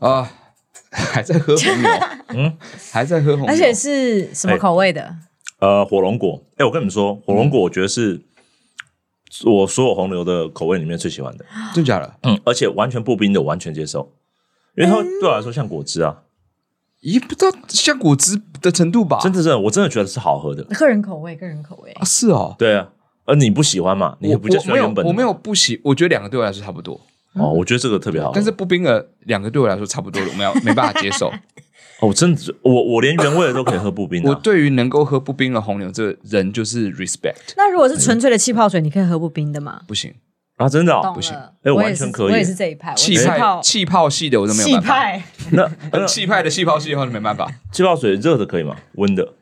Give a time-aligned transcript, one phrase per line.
[0.00, 0.30] 啊，
[0.90, 1.90] 还在喝红牛，
[2.34, 2.56] 嗯，
[2.92, 5.14] 还在喝红牛，而且是什么口味的？
[5.60, 6.42] 呃，火龙果。
[6.56, 8.20] 哎，我跟你们说，火龙果我觉得是
[9.44, 11.44] 我所有红牛的口味里面最喜欢的，
[11.74, 12.14] 真假的？
[12.22, 14.12] 嗯，而且完全不冰的，我完全接受，
[14.76, 16.22] 因为它对我来说像果汁啊。
[17.02, 19.18] 咦，不知道像果汁的程度吧？
[19.20, 20.62] 真的，真的，我真的觉得是好喝的。
[20.64, 22.88] 个人口味，个人口味啊，是哦，对啊。
[23.26, 24.16] 而你不喜欢嘛？
[24.20, 25.08] 你也不就喜欢原本的？
[25.08, 27.00] 我没有，我没有不喜，我觉得两个对我来说差不多。
[27.34, 31.32] 哦，我觉得这个特别好，但是不冰的两个对我来说差不多，我没有没办法接受。
[32.00, 34.28] 哦，真的，我我连原味的都可以喝不冰的。
[34.28, 37.54] 我对于能够喝不冰的红牛，这个人就是 respect。
[37.56, 39.82] 那如果是纯粹的气泡水，你可以喝不冰的吗？
[39.86, 40.12] 不行
[40.56, 41.34] 啊，真的不行。
[41.62, 42.32] 哎，完全可以。
[42.32, 44.82] 我也是这一派，气泡气泡系的我都没有办法。
[44.82, 45.24] 气派，
[45.92, 47.50] 那 气派的气泡系的话，就没办法。
[47.72, 48.76] 气泡水热的可以吗？
[48.94, 49.34] 温的？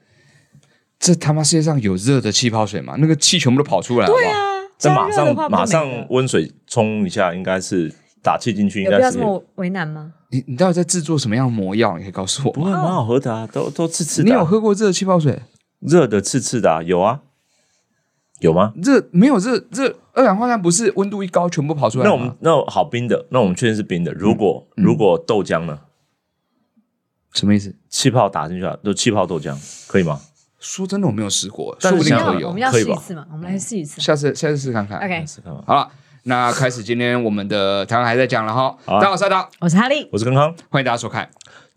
[1.01, 2.95] 这他妈世界上有热的气泡水吗？
[2.99, 4.13] 那个气全部都跑出来了。
[4.13, 4.39] 对啊，
[4.79, 7.93] 这马上马上温水冲一下，应该是。
[8.23, 10.13] 打气进去应该是，有必要这么为难吗？
[10.31, 11.97] 你你到底在制作什么样的魔药？
[11.99, 12.53] 你可以告诉我。
[12.53, 14.29] 不会，蛮好喝的啊，都都刺刺的。
[14.29, 15.43] 你有喝过热的气泡水？
[15.81, 17.21] 热的刺刺的啊，有啊，
[18.41, 18.73] 有吗？
[18.77, 22.05] 热没有热热二氧化碳不是温度一高全部跑出来？
[22.05, 24.13] 那我们那好冰的，那我们确定是冰的。
[24.13, 25.81] 如果如果豆浆呢？
[27.35, 27.75] 什么意思？
[27.89, 29.57] 气泡打进去啊，就气泡豆浆
[29.89, 30.21] 可以吗？
[30.61, 32.45] 说真的，我没有试过，说不定可以。
[32.45, 33.27] 我们要试一次嘛？
[33.33, 34.99] 我们来试一次，下次下次试看看。
[34.99, 35.25] OK，
[35.67, 35.91] 好了。
[36.25, 41.29] 那开始今天我们的台湾还在讲了哈，大家好，我是阿我是哈利，我是康康，欢迎大家收看。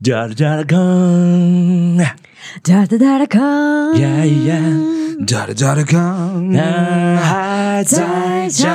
[0.04, 1.98] 哒哒哒康，
[2.62, 4.56] 哒哒哒哒康，呀呀，
[5.26, 6.54] 哒哒哒康，
[7.18, 8.72] 还在讲。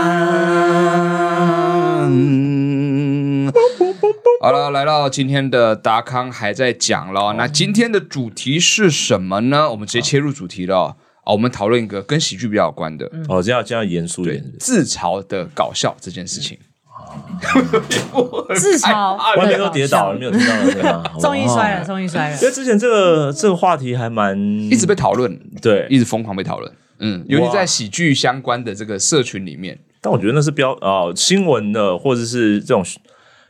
[4.41, 7.35] 好了，来到今天的达康还在讲了。
[7.35, 9.71] 那今天的主题是什么呢？
[9.71, 10.97] 我们直接切入主题了。
[11.27, 17.15] 我们讨论一个跟喜剧比较有关的哦，这样这样严肃一点，自嘲的搞笑这件事情啊，
[18.57, 21.03] 自嘲， 外面都跌倒了，没有听到对吗？
[21.21, 22.37] 终于摔了，终于摔了。
[22.37, 24.37] 因为之前这个这个话题还蛮
[24.71, 29.79] 一直被讨论，对，一直疯狂被讨论，嗯，尤其在喜剧相关的这个社群里面。
[30.01, 32.85] 但我觉得那是标啊新闻的，或者是这种。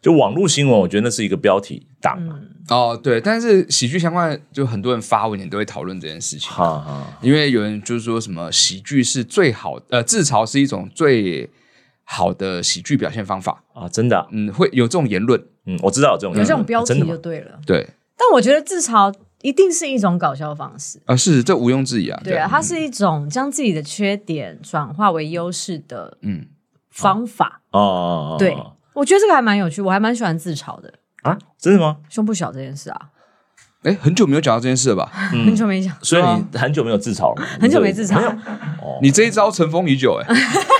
[0.00, 2.38] 就网络新闻，我觉得那是一个标题党嘛。
[2.41, 6.50] 嗯、哦，对，但是喜剧相关，就很多人发文也都会讨论这件事情。
[6.50, 11.50] 哈哈，因为有人就是说什么喜剧是最好，呃，自嘲是一种最
[12.05, 15.39] 好的喜剧表现方法啊，真的、啊，嗯，会有这种言论。
[15.66, 17.59] 嗯，我知道有这种有这种标题就对了。
[17.66, 22.19] 对，但我觉得自嘲一定是一种搞笑方式啊，是这毋庸置疑啊。
[22.25, 26.47] 对啊，它是一种将自己的缺点转化为优势的嗯
[26.89, 27.60] 方法。
[27.72, 28.56] 哦哦哦，对。
[29.00, 31.37] 我觉得这个还蛮有趣，我还蛮喜欢自嘲的啊！
[31.59, 31.97] 真的吗？
[32.11, 33.00] 胸部小这件事啊，
[33.83, 35.11] 哎，很久没有讲到这件事了吧？
[35.33, 38.21] 很久没讲，所以你很久没有自嘲了，很久没自嘲。
[39.00, 40.34] 你这一招尘封已久，哎，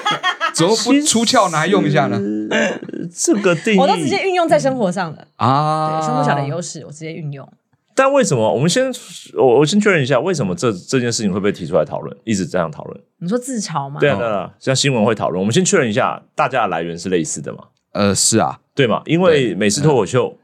[0.53, 2.20] 怎么不出鞘拿来用一下呢？
[3.16, 7.50] 这个定义我都直接运用在生活上了啊，对，胸部小的优势我直接运用。
[7.94, 8.53] 但为什么？
[8.53, 8.91] 我们先
[9.34, 13.00] 我我先确认一下，为什么这这件事情会被提出来讨论，一直这样讨论？
[13.19, 13.98] 你说自嘲吗？
[13.98, 17.64] 对啊，对啊，像新闻会讨论，我们先确认一下，大家的来源是类似的吗？
[17.93, 19.03] 呃，是啊，对嘛？
[19.06, 20.39] 因为美式脱口秀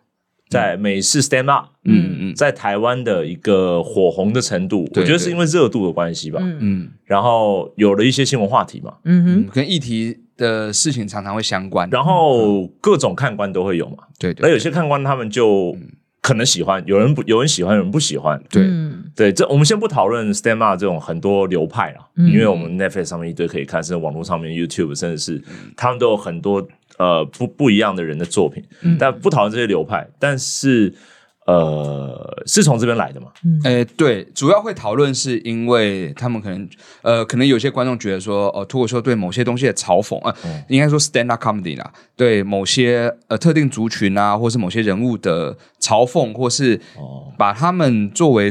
[0.48, 15.76] 在美式 stand up，嗯嗯，在台湾的一个火红的程度，我觉得是因为热度的关系吧，嗯，然后有了一些新闻话题嘛，嗯哼，跟议题的事情常常会相关，然后各种看官都会有嘛，对对，那有些看官他们就
[16.20, 18.68] 可能喜欢，有人不有人喜欢，有人不喜欢，对。
[19.16, 25.42] 对，这我们先不讨论 stand up 这种很多流派了，因为我们 Netflix 上面一堆可以看，甚至网络上面 YouTube，甚至是
[25.74, 26.68] 他们都有很多。
[26.98, 30.94] 呃，不不一样的人的作品，嗯、但不讨论这些流派，但是
[31.46, 33.28] 呃，是从这边来的嘛？
[33.44, 36.68] 嗯，诶，对，主要会讨论是因为他们可能
[37.02, 46.80] 呃，可能有些观众觉得说，哦、呃，脱口秀对某些东西的嘲讽，呃，嗯、应该说 stand up comedy 啦，对某些呃特定族群啊，或是某些人物的嘲讽，或是
[47.38, 48.48] 把他们作为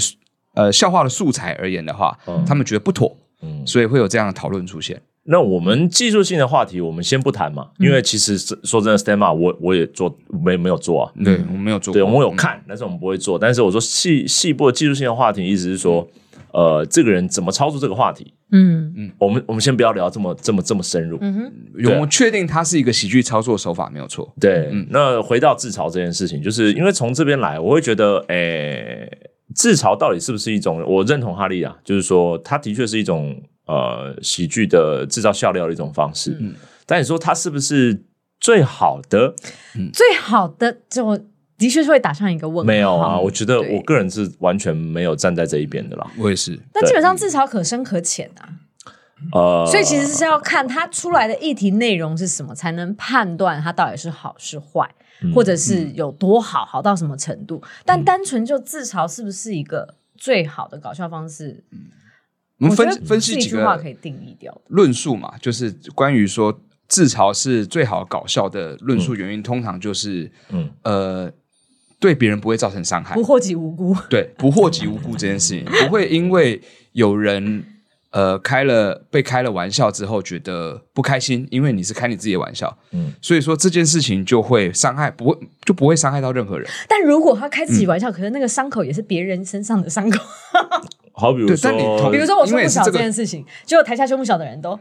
[0.53, 5.01] 呃笑话的素材而言的话，嗯、他们觉得不妥，嗯，所以会有这样的讨论出现。
[5.27, 13.39] 那我们技术性的话题，我们先不谈嘛，因为其实说真的，stand up 我我也做没没有做啊，对我没有做，对我们有看，但是我们不会做。
[13.39, 16.07] 但是我说细细部的技术性的话题，意思是说，
[16.53, 18.31] 呃，这个人怎么操作这个话题？
[18.51, 21.17] 嗯嗯，我们我们先不要聊这么这么这么深入。
[21.19, 21.51] 嗯哼，
[21.85, 24.31] 我们确定它是一个喜剧操作手法没有错。
[24.39, 29.09] 对，那回到自嘲这件事情，就是因为从这边来，我会觉得，诶，
[29.55, 30.83] 自嘲到底是不是一种？
[30.87, 33.35] 我认同哈利啊，就是说，它的确是一种。
[33.65, 36.53] 呃，喜剧的制造笑料的一种方式，嗯，
[36.85, 38.03] 但你说它是不是
[38.39, 39.33] 最好的，
[39.75, 41.17] 嗯、最好的就
[41.57, 42.63] 的确是会打上一个问号。
[42.63, 46.11] 没有啊，我觉得我个人是完全没有站在这一边的啦。
[46.19, 46.59] 我也是。
[46.71, 48.49] 但基本上自嘲可深可浅啊。
[49.31, 54.87] 呃，所以其实是要看它出来的议题内容是什么，才能判断它到底是好是坏，
[55.23, 57.59] 嗯、或者是有多好，好到什么程度。
[57.63, 61.63] 嗯、但单纯就自嘲是不是一个最好的搞笑方式？
[61.71, 61.85] 嗯，
[62.59, 66.57] 我们分分析几句话可以定义掉论述嘛，就是关于说
[66.87, 70.69] 自嘲是最好搞笑的论述原因，嗯、通常就是嗯。
[70.83, 71.31] 呃，
[71.99, 75.65] 对别人不会造成伤害，不祸及无辜，对，不祸及无辜这件事情。
[75.85, 76.61] 不会因为
[76.93, 77.65] 有人。
[78.11, 86.65] 呃，开了被开了玩笑之后，觉得不开心，因为你是开你自己的玩笑，嗯，所以说这件事情就会伤害，不会就不会伤害到任何人。
[86.87, 90.17] 但如果他开自己玩笑，嗯、可是那个伤口也是别人身上的伤口，
[91.15, 91.71] 好，比如说，
[92.11, 94.79] 比如说我胸部小这件事情，结果台下胸部小的人都，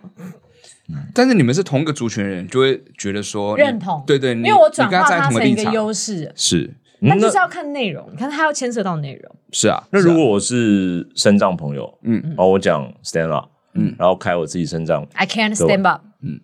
[1.14, 6.74] 但是你们是同一个族群的人，就会觉得说认同，对对，因为我转化它成一个优势，是。
[7.06, 9.36] 那就是要看内容，你看他要牵涉到内容。
[9.52, 16.40] 是啊，那如果我是身障朋友，嗯，然后我讲 stand up，嗯，然后开我自己身障，I can't stand up，嗯，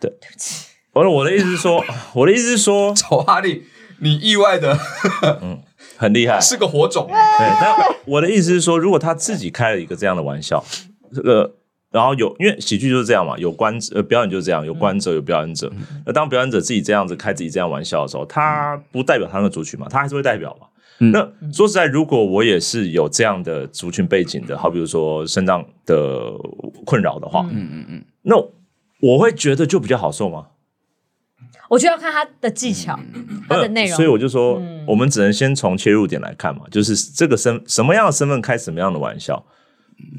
[0.00, 1.84] 对，对不起，我我的意思是说，
[2.14, 3.62] 我的意思是说，丑哈利，
[4.00, 4.76] 你意外的，
[5.40, 5.60] 嗯，
[5.96, 7.06] 很厉害，是个火种。
[7.08, 7.74] 对，但
[8.06, 10.64] 我的意思是说，如果他自己开了一个这样的玩笑，
[11.14, 11.54] 这个。
[11.90, 15.70] 然后有，因为喜剧就是这样嘛，有观，呃，表演就是这样，有观者，有表演者。
[16.04, 20.66] 那、嗯、当表演者自己这样子开自己这样玩笑的时候，他不代表他那个族群嘛，他还是会代表嘛。
[20.98, 21.20] 嗯、那
[21.52, 26.32] 说实在，如果我也是有这样的族群背景的，好比如说肾脏的
[26.84, 28.34] 困扰的话，嗯嗯嗯，那
[29.00, 30.46] 我会觉得就比较好受吗？
[31.74, 33.96] 我就要看他的技巧，嗯、他的内容。
[33.96, 39.44] 所以我就说，嗯、我们只能先从切入点来看嘛，就是这个身什么样的身份开什么样的玩笑。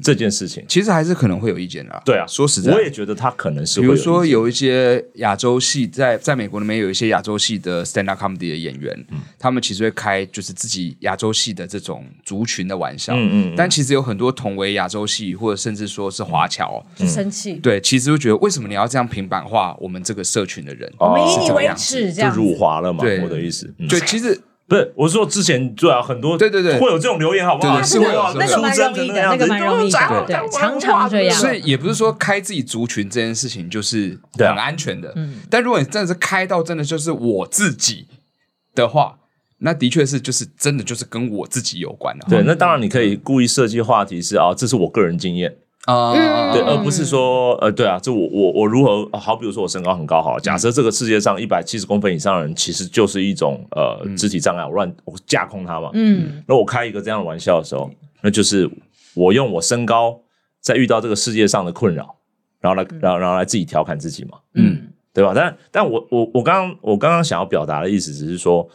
[0.02, 2.02] 这件事情其实还是可能会有意见的啊。
[2.04, 3.80] 对啊，说实在，我也觉得他可能是。
[3.80, 13.54] 比如说，有一些亚洲系在在美国那边有一些亚洲系的 stand up comedy 的演员，嗯，他们其实会开就是自己亚洲系的这种族群的玩笑，嗯嗯。
[13.56, 17.54] 但其实有很多同为亚洲系或者甚至说是华侨，就生气。
[17.54, 20.92] 对，其实会觉得为什么你要这样平板化我们这个社群的人？
[20.98, 23.00] 我们以你为耻，这样就辱华了嘛？
[23.02, 23.72] 对，我的意思。
[23.88, 24.40] 对，其实。
[24.68, 27.80] 不是，我是说之前对啊，很多对对对会有这种留言，好不好？
[27.82, 31.38] 是会有那个蛮容易的，那个蛮容易的，对，常常这样。
[31.38, 35.12] 所以也不是说开自己族群这件事情就是很安全的。
[35.14, 38.08] 嗯，但如果你真的是开到真的就是我自己
[38.74, 39.18] 的话，
[39.58, 42.26] 那的确是就是真的就是跟我自己有关的。
[42.28, 45.56] 对，那当然你可以故意设计话题是啊，这是我个人经验。
[45.86, 49.36] 啊，嗯、对，而不是说，呃，对啊，这我我我如何好？
[49.36, 55.90] 比如说我身高很高，好，假设这个世界上一百七十公分以上的人，其实就是一种呃肢体障碍，我乱我架空他嘛。
[55.94, 57.88] 嗯，那我开一个这样的玩笑的时候，
[58.20, 58.68] 那就是
[59.14, 60.20] 我用我身高
[60.60, 62.16] 在遇到这个世界上的困扰，
[62.58, 64.38] 然后来，然后然后来自己调侃自己嘛。
[64.54, 65.32] 嗯，对吧？
[65.32, 68.68] 但但我我我刚刚我刚刚想要表达的意思，只是说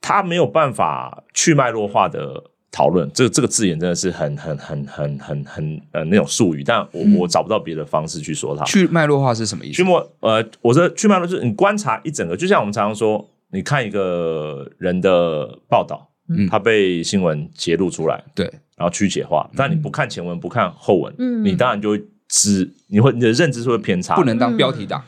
[0.00, 2.44] 他没有办法去脉络化的。
[2.70, 8.62] 讨论这个这个字眼真的是很很很很很很呃那种术语，但我、嗯、我找不到别的方式去说它。
[8.64, 9.76] 去脉络化是什么意思？
[9.76, 18.44] 去脉呃，我说去脉络就是你观察一整个，就像我们常常说，你看一个人的报道，嗯，他被新闻揭露出来，对，
[18.76, 25.02] 然后曲解化，但你不看前文不看后文，嗯，你当然就会知你会你的认知是会偏差，不能当标题党。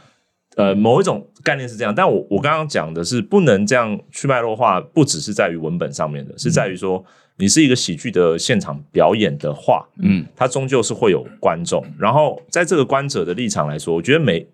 [0.56, 7.04] 呃，某一种概念是这样，但我我刚刚讲的是不能这样去脉络化，不只是在于文本上面的，是在于说。
[7.40, 11.82] 你是一个喜剧的现场表演的话，嗯，它终究是会有观众。
[11.98, 14.46] 然后在这个观者的立场来说，我觉得每，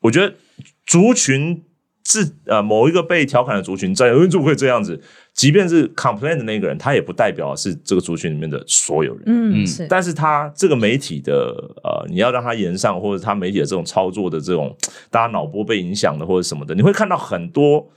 [0.00, 0.34] 我觉得
[0.84, 1.62] 族群
[2.02, 5.00] 自呃某一个被调侃的族群在，为什么会这样子？
[5.32, 9.86] 即便是 complain 的那个人，他也不代表是这个族群里面的所有人，嗯，是。
[9.86, 11.54] 但是他这个媒体的
[11.84, 14.76] 呃，你要让他言上，或者他媒体的这种操作的这种，
[15.10, 17.88] 大家脑波被影响的或者什么的，你会看到很多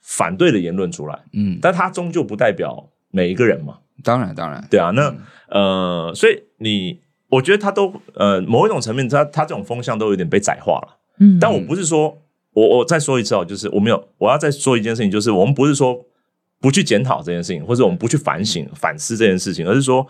[0.00, 2.90] 反对的言论出来，嗯，但他终究不代表。
[3.10, 5.08] 每一个人嘛，当然当然，对啊，那、
[5.48, 10.96] 嗯、呃，所以你，我觉得他都呃，某一种层面，他他这种风向都有点被窄化了。
[11.18, 12.16] 嗯，但我不是说，
[12.52, 16.06] 我我再说一次哦，就是我没有，我要再说一件事情，就是我们不是说
[16.60, 20.06] 不去检讨这件事情，或者我们不去反省反思这件事情，而是说，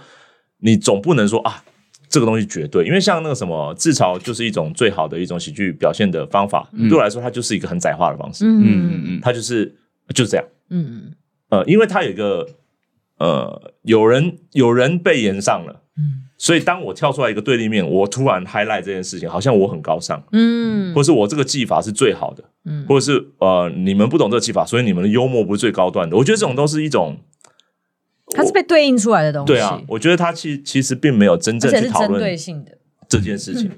[0.59, 1.65] 你总不能说啊，
[2.09, 8.45] 这个东西绝对，因为像那个什么自嘲，就是一种最好的一种喜剧表现的方法，嗯、对我来说，它就是一个很窄化的方式。
[8.45, 9.75] 嗯嗯嗯，它就是
[10.15, 10.47] 就是这样。
[10.69, 11.15] 嗯嗯，
[11.49, 12.47] 呃，因为它有一个。
[13.21, 26.17] 呃，有人有人被延上了，嗯，所以当我跳出来一个对立面，我突然 highlight 这件事情，好像我很高尚，嗯，或是我这个技法是最好的，嗯，或者是呃，你们不懂这个技法，所以你们的幽默不是最高端的。
[26.17, 27.19] 我觉得这种都是一种，
[28.31, 29.53] 它是被对应出来的东西。
[29.53, 32.79] 对啊，我觉得它其其实并没有真正去讨论对性的。
[33.09, 33.71] 这件事情。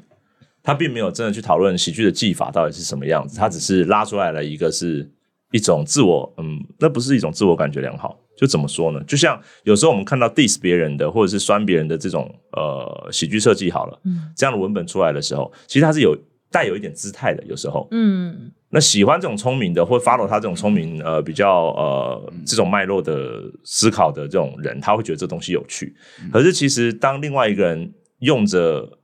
[0.64, 5.11] 他并没有真的去讨论喜剧的技法到底是什么样子，他只是拉出来了一个是
[5.50, 9.00] 一种自我，嗯，那不是一种自我感觉良好，就怎么说呢？
[9.04, 16.18] 就像有时候我们看到 diss 别人的或者是酸别人的这种呃喜剧设计好了，嗯，这样的文本出来的时候，其实它是有
[16.50, 25.94] 带有一点姿态的，有时候，嗯，那喜欢这种聪明的或 follow 他这种聪明呃比较呃这种脉络的思考的这种人，他会觉得这东西有趣，
[26.32, 28.99] 可是其实当另外一个人用着。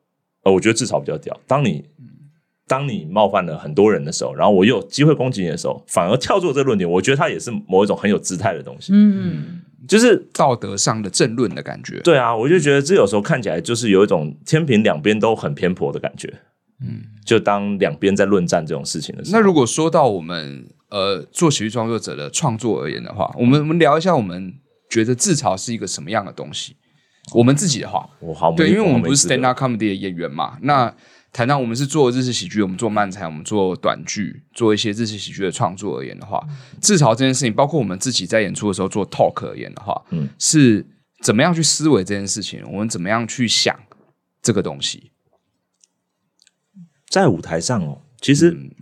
[0.44, 1.38] 呃，我觉得至少比较屌。
[1.48, 1.84] 当你
[2.68, 8.92] 当你冒犯了很多人的时候，然后我又有机会攻击你的时候，反而跳出这个论点，我觉得它也是某一种很有姿态的东西。
[8.94, 11.98] 嗯，就是道德上的政论的感觉。
[12.00, 16.32] 对啊，我就觉得这有时候看起来就是有一种天平两边都很偏颇的感觉。
[16.80, 24.54] 嗯，就当两边在论战这种事情的时候，那如果说到我们呃做喜剧创作者的创作而言的话，我们我们聊一下，我们
[24.88, 26.76] 觉得自嘲是一个什么样的东西？
[27.34, 30.56] 我们自己的话，我好对，因为我们不是 stand up comedy 的演员嘛。
[30.62, 30.94] 那
[31.38, 36.44] 谈到我们是做日式喜剧，我们做漫才，我们做短剧，做一些日式喜剧的创作而言的话，
[36.80, 40.84] 自嘲这件事情，包括我们自己在演出的时候做 talk 而言的话，嗯，是
[41.22, 42.60] 怎么样去思维这件事情？
[42.72, 43.72] 我们怎么样去想
[44.42, 45.12] 这个东西？
[47.08, 48.72] 在舞台上哦，其实、嗯、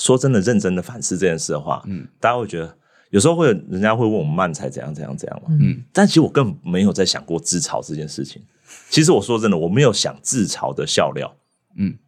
[0.00, 2.76] 说真的，认真的反思这件事的话，嗯，大家会觉得。
[3.10, 8.42] 有时候会有人家会问我们漫才怎样怎样怎样嘛，嗯，但其实我根本没有在想过自嘲这件事情。
[8.90, 11.36] 其实我说真的，我没有想自嘲的笑料，
[11.76, 11.98] 嗯，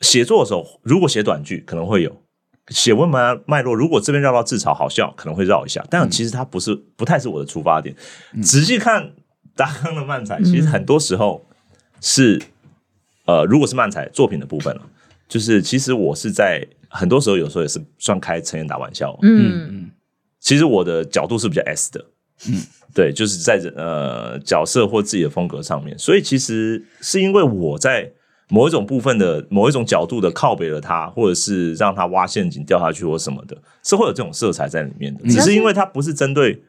[0.00, 2.22] 写作的时候如果写短剧可能会有，
[2.68, 7.94] 写文脉脉络，如果这边绕到自嘲好笑可能会绕一下，但其实它不是不太是我的出发点。
[8.32, 9.12] 嗯，仔细看
[9.56, 11.44] 达康的漫才，其实很多时候
[12.00, 12.40] 是
[13.26, 14.82] 呃，如果是漫才作品的部分了，
[15.28, 19.90] 就是其实我是在很多时候有时候也是算开成人打玩笑，嗯嗯。
[20.40, 22.04] 其实我的角度是比较 S 的，
[22.48, 22.62] 嗯，
[22.94, 28.10] 对，就是在呃角色或自己的风格上面，所以其实是因为我在
[28.50, 35.28] 某一种部分的某一种角度的靠北了他，或者是让他挖陷阱掉下去或什么的，是会有这种色彩在里面的。
[35.28, 36.62] 只是因为他不是针对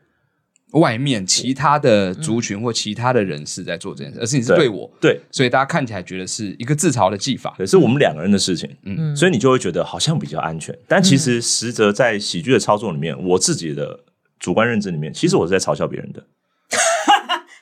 [0.73, 13.99] 外面其他的族群或其他的人士在做这件事，而是你是对我，对，所以大家看起来觉得是一个自嘲的技法，可是我们两个人的事情，嗯，所以你就会觉得好像比较安全，但其实实则在喜剧的操作里面，我自己的
[14.39, 16.23] 主观认知里面，其实我是在嘲笑别人的。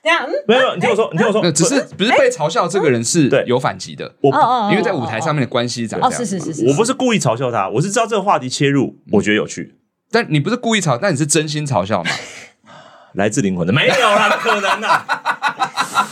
[0.02, 4.32] 这样，没有，你听我说，你听我说，只是不是被嘲笑这个人是有反击的，我
[4.72, 9.76] 因为在舞台上面的关系长这样，是是是是，我不是故意嘲笑他，我是知道这个话题切入，我觉得有趣，
[10.12, 12.12] 但你不是故意嘲，但你是真心嘲笑吗？
[13.16, 14.88] 来自灵魂的没有啦，不可能的。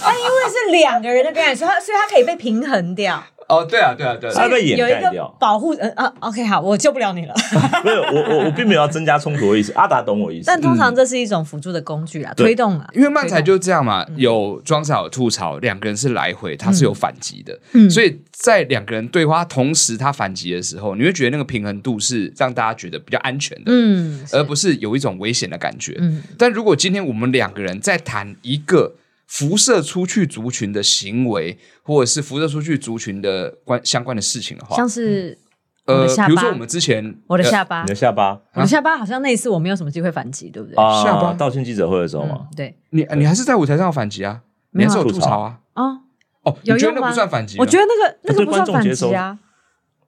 [0.04, 3.24] 但因为是两个人的表演，所以他所以他可以被平衡掉。
[3.48, 5.74] 哦，对啊，对啊，对，他被掩盖掉，保护。
[5.76, 7.34] 嗯啊，OK，好，我救不了你了。
[7.84, 9.72] 没有，我我我并没有要增加冲突的意思。
[9.74, 10.48] 阿达懂我意思。
[10.48, 12.90] 但通常这是一种辅助的工具啊，推动啊。
[12.94, 17.58] 因为漫才就是这样嘛，有装傻有吐槽，两个人是来回，他是有反击的。
[17.90, 25.96] 所以在两个人对话同时，他反击的时候，你会觉得那个平衡度是让大家觉得比较安全的，嗯，而不是有一种危险的感觉。
[26.00, 28.96] 嗯，但如果今天我们两个人在谈一个。
[29.28, 35.38] 辐射出去族群的行为，或者是辐射出去族群的关相关的事情的话，像是
[35.86, 40.76] 呃，比如说我们之前我的下巴，你的下巴，我的下巴好像那一次我没有什么机会反击，对不对？
[40.76, 41.34] 下巴？
[41.34, 44.42] 道歉记者会的时候嘛，对，你你还是在舞台上反击啊，
[44.72, 46.00] 没有吐槽啊，哦。
[46.44, 47.58] 哦，你觉得那不算反击？
[47.60, 49.38] 我觉得那个那个不算反击啊，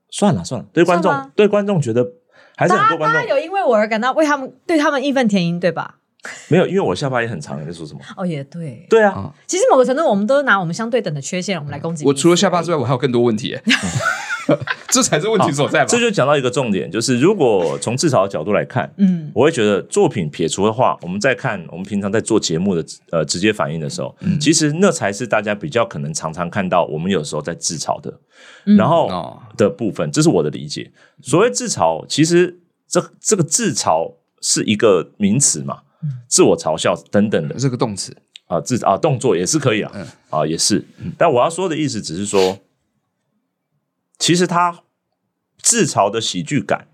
[0.09, 2.13] 算了算了，对观众对观众觉得
[2.55, 5.98] 还是很多观众有因为我而感到为他们对他们义愤填膺，对吧？
[6.49, 7.61] 没有，因为我下巴也很长。
[7.61, 7.99] 你在说什么？
[8.17, 9.33] 哦，也对，对啊。
[9.47, 12.05] 其实某个程度，我们都拿我们相对等的缺陷，我们来攻击。
[12.05, 13.57] 我除了下巴之外，我还有更多问题。
[14.89, 15.85] 这才是问题所在吧？
[15.85, 28.11] 这就讲到一个重点，就是如果从自嘲的角度来看，嗯，我会觉得作品撇除的话，我们再看我们平常在做节目的呃直接反应的时候，其实那才是大家比较可能常常看到我们有时候在自嘲的，
[28.75, 30.91] 然后的部分，这是我的理解。
[31.21, 35.81] 所谓自嘲，其实这这个自嘲是一个名词嘛。
[36.27, 38.15] 自我嘲笑等等的，这个动词。
[38.47, 40.83] 啊，自啊动作也是可以啊，嗯、啊也是。
[41.19, 42.57] 但我要说的意思只是说，
[44.17, 44.83] 其实他
[45.61, 46.87] 自嘲的喜剧感，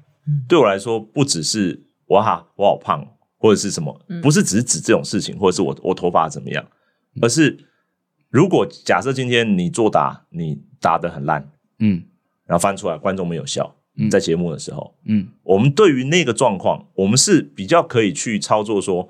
[0.50, 3.07] 对我来说不只是哇我好胖，
[3.38, 6.67] 或者是什么，不是只是指这种事情，或者是我我头发怎么样，
[7.21, 7.57] 而是
[8.29, 12.03] 如果假设今天你作答，你答得很烂，嗯，
[12.45, 13.74] 然后翻出来观众没有笑。
[14.10, 19.08] 在节目的时候，嗯，我们对于那个状况，我们是比较可以去操作说，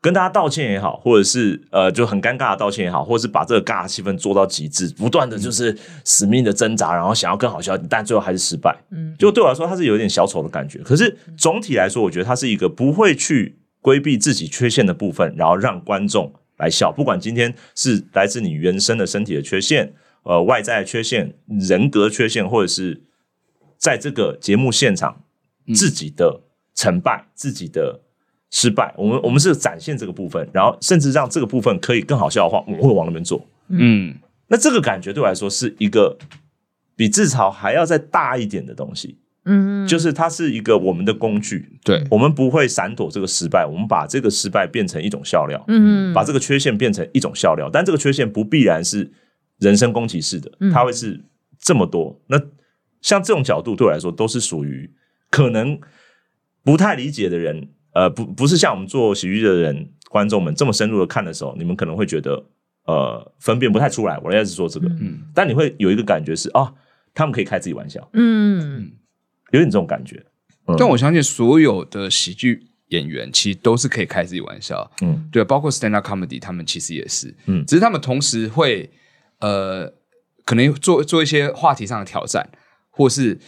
[0.00, 8.74] 跟大家道歉也好，或者是呃就很尴尬的道歉也好，或者是把这个尬的气氛做到极致，不断的就是死命的挣扎，然后想要更好笑，但最后还是失败。
[8.92, 10.78] 嗯，就对我来说，它是有点小丑的感觉。
[10.78, 16.92] 可是总体来说，我觉得它是一个不会去规避自己缺陷的部分，然后让观众来笑。
[16.92, 19.92] 不管今天是来自你原生的身体的缺陷，
[20.22, 23.02] 呃外在缺陷、人格缺陷，或者是
[23.80, 25.24] 在这个节目现场
[25.74, 26.42] 自己的
[26.74, 28.02] 成败、嗯、自己的
[28.50, 33.44] 失败，我们我们是展现这个部分，然后甚至让这个部分可以更好笑的话，我们会往那边做。
[33.68, 34.14] 嗯，
[34.48, 36.18] 那这个感觉对我来说是一个
[36.94, 39.16] 比自嘲还要再大一点的东西。
[39.46, 49.10] 嗯，就是它是一个我们的工具，对，我们不会闪躲这个失败，我们把这个失败变成一种笑料，嗯，把这个缺陷变成一种笑料，但这个缺陷不必然是
[49.58, 51.24] 人身攻击式的，它会是
[51.58, 52.20] 这么多。
[52.26, 52.38] 那
[53.00, 54.90] 像这种角度对我来说，都是属于
[55.30, 55.80] 可能
[56.62, 62.44] 不太理解的人，呃，不，不是像我们做喜剧的人，观众们这么深入的看的时候，你们可能会觉得，
[62.84, 64.18] 呃，分辨不太出来。
[64.24, 66.72] 我要是说这个，嗯，但你会有一个感觉是，啊，
[67.14, 68.92] 他们可以开自己玩笑，嗯。
[69.52, 70.24] 有点这种感觉，
[70.68, 78.88] 嗯、但我相信所有的喜剧演员其实都是可以开自己玩笑，嗯，对，包括 stand up comedy，他们其实也是，嗯，只是他们同时会
[79.40, 79.92] 呃，
[80.44, 82.48] 可能做做一些话题上的挑战，
[82.90, 83.38] 或是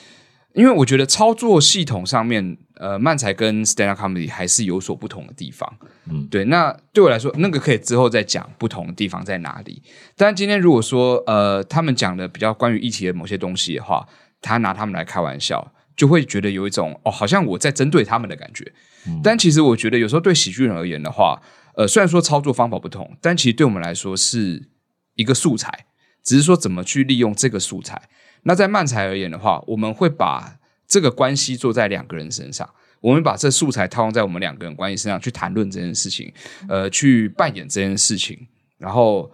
[0.55, 5.71] 因为我觉得操作系统上面，呃，漫才跟 stand up comedy 还是有所不同的地方，
[6.11, 9.83] 嗯，对，那对我来说，那个可以之后再讲不同的地方在哪里。
[10.17, 14.07] 但今天如果说呃，他们讲的比较关于议题的某些东西的话，
[14.41, 15.73] 他拿他们来开玩笑。
[15.95, 18.73] 就会觉得有一种哦，好像我在针对他们的感觉。
[19.07, 21.39] 嗯、但其实我觉得有时候对喜剧人而言的话，
[21.77, 24.71] 呃，虽然说操作方法不同，但其实对我们来说是
[25.17, 25.85] 一个素材，
[26.25, 28.09] 只是说怎么去利用这个素材。
[28.43, 32.69] 那在漫才而言的话，我们会把这个关系做在两个人身上，
[33.01, 36.33] 我们把这素材套用在我们两个人关系身上去谈论这件事情，
[36.69, 38.47] 呃，去扮演这件事情，
[38.79, 39.31] 然后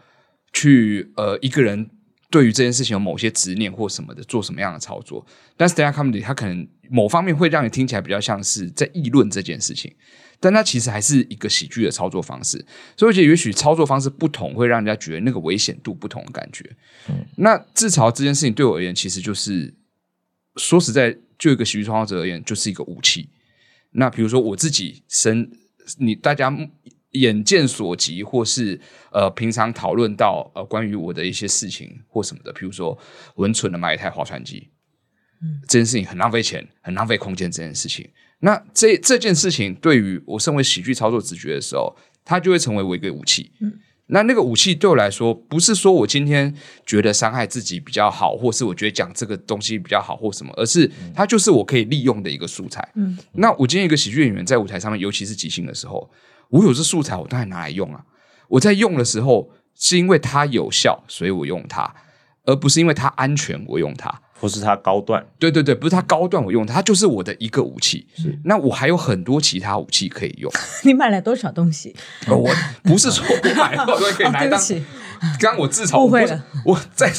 [0.52, 1.90] 去呃一个人。
[2.30, 5.24] 对于这件事情有某些执念或什么的，做什么样的操作？
[5.56, 9.90] 但 stand up comedy 它可能某方面会让你听起来比较像是在议论这件事情，
[10.40, 12.58] 但它其实还是一个喜剧的操作方式。
[12.96, 16.64] 所以我觉得，也许操作方式不同，会让人家觉得那个危险度不同的感觉。
[17.08, 19.74] 嗯，那自嘲这件事情对我而言，其实就是
[20.56, 23.28] 说实在，就一个喜剧创作者而言，就是一个武器。
[23.92, 25.50] 那比如说我自己生
[25.98, 26.56] 你大家。
[27.12, 28.78] 眼见所及，或是
[29.12, 32.96] 呃，平常讨论到呃，关于我的一些事情或什么的，比如说
[33.34, 34.68] 我很蠢的买一台划船机，
[35.40, 38.06] 嗯，这件事情很浪费钱，很浪费空间，这件事情，
[38.40, 43.72] 那这这件事情对于我身为喜剧操作直觉的时候，它就会成为我一个武器，嗯，
[44.06, 46.54] 那那个武器对我来说，不是说我今天
[46.86, 56.10] 觉得伤害自己比较好，或是我觉得讲这个东西比较好或什么，而是它就是我可以利用的一个素材，嗯，那我今天一个喜剧演员在舞台上面，尤其是即兴的时候。
[56.50, 58.02] 我有这素材，我当然拿来用啊！
[58.48, 61.94] 我在用的时候，是因为它有效，所以我用它，
[62.46, 64.08] 而不是因为它安全，我用它，
[64.40, 65.24] 不是它高段。
[65.38, 68.06] 对对对，不是它高段，我用它，它就是我的一个武器。
[68.16, 70.50] 是，那我还有很多其他武器可以用。
[70.84, 71.94] 你买了多少东西？
[72.28, 72.48] 我
[72.82, 74.60] 不是说我买了多少东西可以拿来当。
[75.40, 76.44] 刚刚我自嘲，误会了。
[76.64, 77.12] 我在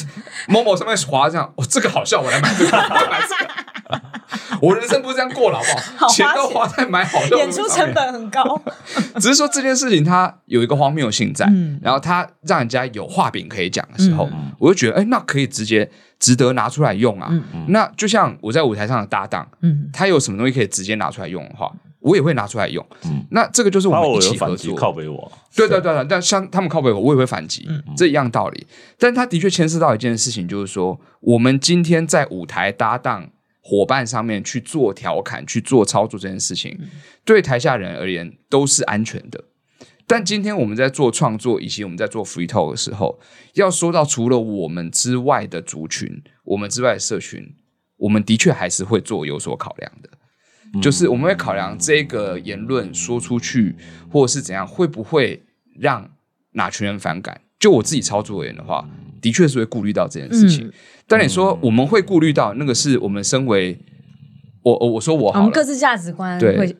[0.48, 3.50] 某某上面滑这样，哦，这个好笑，我来买这个， 我买这个。
[4.62, 6.06] 我人生不是这样过了，好不好？
[6.06, 8.60] 好钱，钱都花在买好的，演出成本很高。
[9.16, 17.28] 只是说这件事情它有一个荒谬性在，嗯、然后它让人家有话柄可以讲的时候，嗯、我就觉得，哎，那可以直接值得拿出来用啊。
[17.66, 22.86] 那就像我在舞台上的搭档，嗯，他有什么东西可以直接拿出来用的话，我也会拿出来用。
[23.06, 24.76] 嗯、那这个就是我们一起合作。
[24.76, 28.64] 靠北我，对对对，但像他们靠背我，我也会反击，嗯、这一样道理。
[28.96, 33.30] 但他的确牵涉到一件事情，就是说，我们今天在舞台搭档。
[33.62, 36.76] 伙伴上面去做调侃、去做操作这件事情，
[37.26, 39.44] 对台下人而言都是安全的。
[40.10, 43.20] 但今天我们在做创作以及我们在做 free talk 的时候，
[43.54, 47.54] 要说到除了我们之外的族群、我们之外的社群，
[47.96, 50.10] 我们的确还是会做有所考量的。
[50.82, 53.76] 就是我们会考量这个言论说出去，
[54.10, 55.44] 或者是怎样，会不会
[55.78, 56.10] 让
[56.54, 57.40] 哪群人反感？
[57.60, 58.84] 就我自己操作而言的话，
[59.20, 60.72] 的确是会顾虑到这件事情。
[61.06, 63.78] 但你说我们会顾虑到那个是我们身为
[64.62, 66.76] 我我我说我好我们各自价值观会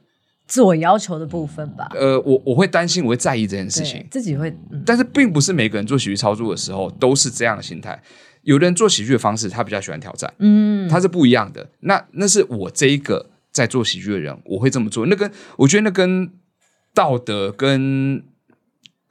[0.50, 1.88] 自我要求的部分吧。
[1.94, 4.50] 呃，我我会担心，我会在意这件事情，自己会。
[4.70, 8.02] 嗯、但是并不是每个人做喜剧操作的时候都是这样的心态。
[8.42, 11.70] 有的人做喜剧的方式，他比较喜欢挑战，嗯，他是不一样的。
[11.80, 15.06] 那那是我这一个在做喜剧的人，我会这么做。
[15.06, 16.30] 那跟我觉得那跟
[16.92, 18.24] 道德跟。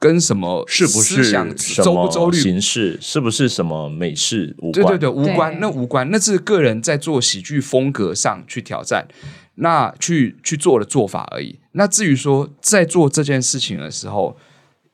[0.01, 1.29] 跟什么是不是
[1.83, 4.85] 周不周律形式，是不是什么美式无关？
[4.85, 9.05] 对对对，无关，那无关，那是个人在做喜剧风格上去挑战，
[9.59, 11.59] 那去去做的做法而已。
[11.73, 14.37] 那至于说在做这件事情的时候，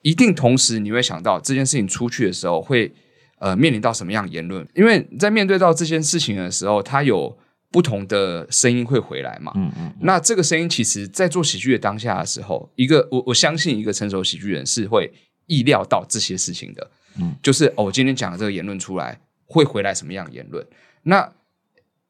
[0.01, 2.93] 一定同时你会想到这件事情出去的时候会
[3.39, 4.67] 呃面临到什么样的言论？
[4.75, 7.37] 因为在面对到这件事情的时候，它有。
[7.71, 9.51] 不同的声音会回来嘛？
[9.55, 9.93] 嗯嗯。
[9.99, 15.11] 那这个声音其实，在做喜剧的当下的时候，一个我我相信，一个成熟喜剧人是会
[15.47, 16.89] 意料到这些事情的。
[17.19, 20.65] 嗯，就是哦，我今天讲的这个言论出来会回来什么样的言论？
[21.03, 21.29] 那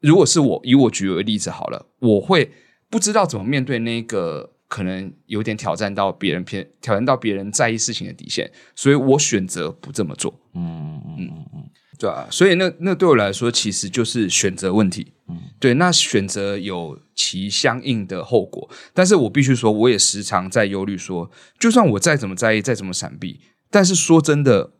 [0.01, 2.51] 如果是我以我举为例子好了，我会
[2.89, 10.39] 不知道怎么面对那个可能有点挑战到别人偏挑战到别人在意事情的底线，所以我选择不这么做。
[10.53, 11.69] 嗯嗯嗯嗯。
[11.97, 15.13] 对啊，所以那那对我来说，其实就是选择问题。
[15.29, 23.39] 嗯，对，那选择有其相应的后果，但是我必须说，我也时常在忧虑说，就算我再怎么在意，再怎么闪避，
[23.71, 24.73] 但是说真的，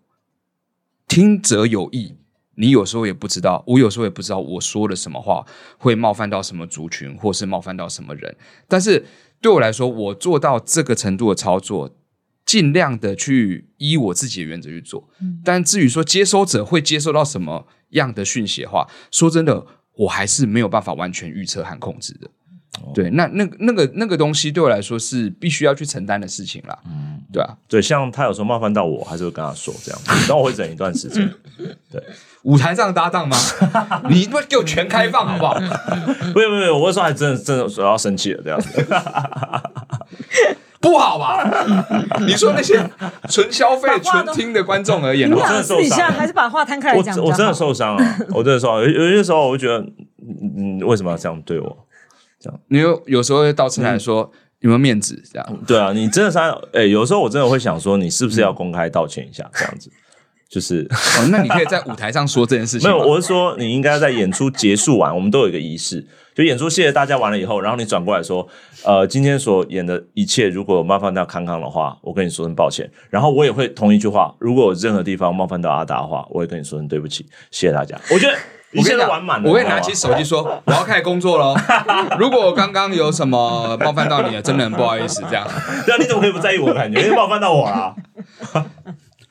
[1.08, 2.17] 听者有意，
[2.55, 5.45] 你有时候也不知道，我有时候也不知道我说了什么话
[5.77, 8.35] 会冒犯到什么族群，或是冒犯到什么人。
[8.67, 9.05] 但是
[9.41, 11.95] 对我来说，我做到这个程度的操作。
[12.45, 19.65] 尽量的去依我自己的原则去做，嗯，但至于说接收者会接收到什么样的讯息的话，说真的，
[19.95, 22.27] 我还是没有办法完全预测和控制的。
[22.83, 26.77] 哦、对，那那那个那个东西对我来说是必须要去承担的事情啦。
[26.85, 31.27] 嗯，对啊，对，像他有时候冒犯到我，还是会跟他说这样，但我会忍一段时间。
[31.89, 31.99] 对，
[32.45, 33.36] 舞台上搭档吗？
[34.10, 35.53] 你不给我全开放好不好？
[36.34, 38.86] 不用不用，我会说还真的真的说要生气了这样子。
[40.79, 41.43] 不好吧？
[42.27, 42.79] 你说那些
[43.27, 46.12] 纯消费、纯听的观众而言，我真的受伤。
[46.12, 47.17] 还是把话摊开来讲。
[47.17, 48.81] 我真的受伤了，我真的受伤。
[48.84, 49.84] 有有些时候，我就觉得，
[50.58, 51.77] 嗯，为什么要这样对我？
[52.39, 55.19] 这样，你有有时候会倒车来说，有没有面子？
[55.34, 56.38] 这样，对啊，你真的是，
[56.73, 59.49] 哎，有时候我真的会想说，你是不是要公开道歉一下？
[59.55, 59.89] 这样子，
[60.55, 60.87] 就是，
[61.31, 62.89] 那你可以在舞台上说这件事情。
[62.89, 66.07] 没有，我是说，你应该在演出结束完，我们都有一个仪式。
[66.33, 68.47] 就演出谢谢大家完了以后，然后你转过来说，
[68.85, 72.89] 呃，今天所演的一切如果有冒犯到康康的话，我跟你说声抱歉。
[73.09, 77.99] 然后我也会同一句话，如果有任何地方冒犯到阿达的话，我也跟你说声对不起，谢谢大家。
[78.09, 78.33] 我觉得
[78.77, 79.49] 我现在完满了。
[79.49, 81.53] 我会拿起手机说，我要开始工作喽。
[82.17, 85.21] 如果我刚刚有什么冒犯到你了，真的很不好意思。
[85.29, 85.45] 这样，
[85.85, 87.01] 对啊，你怎么可以不在意我的感觉？
[87.01, 87.93] 因为冒犯到我了。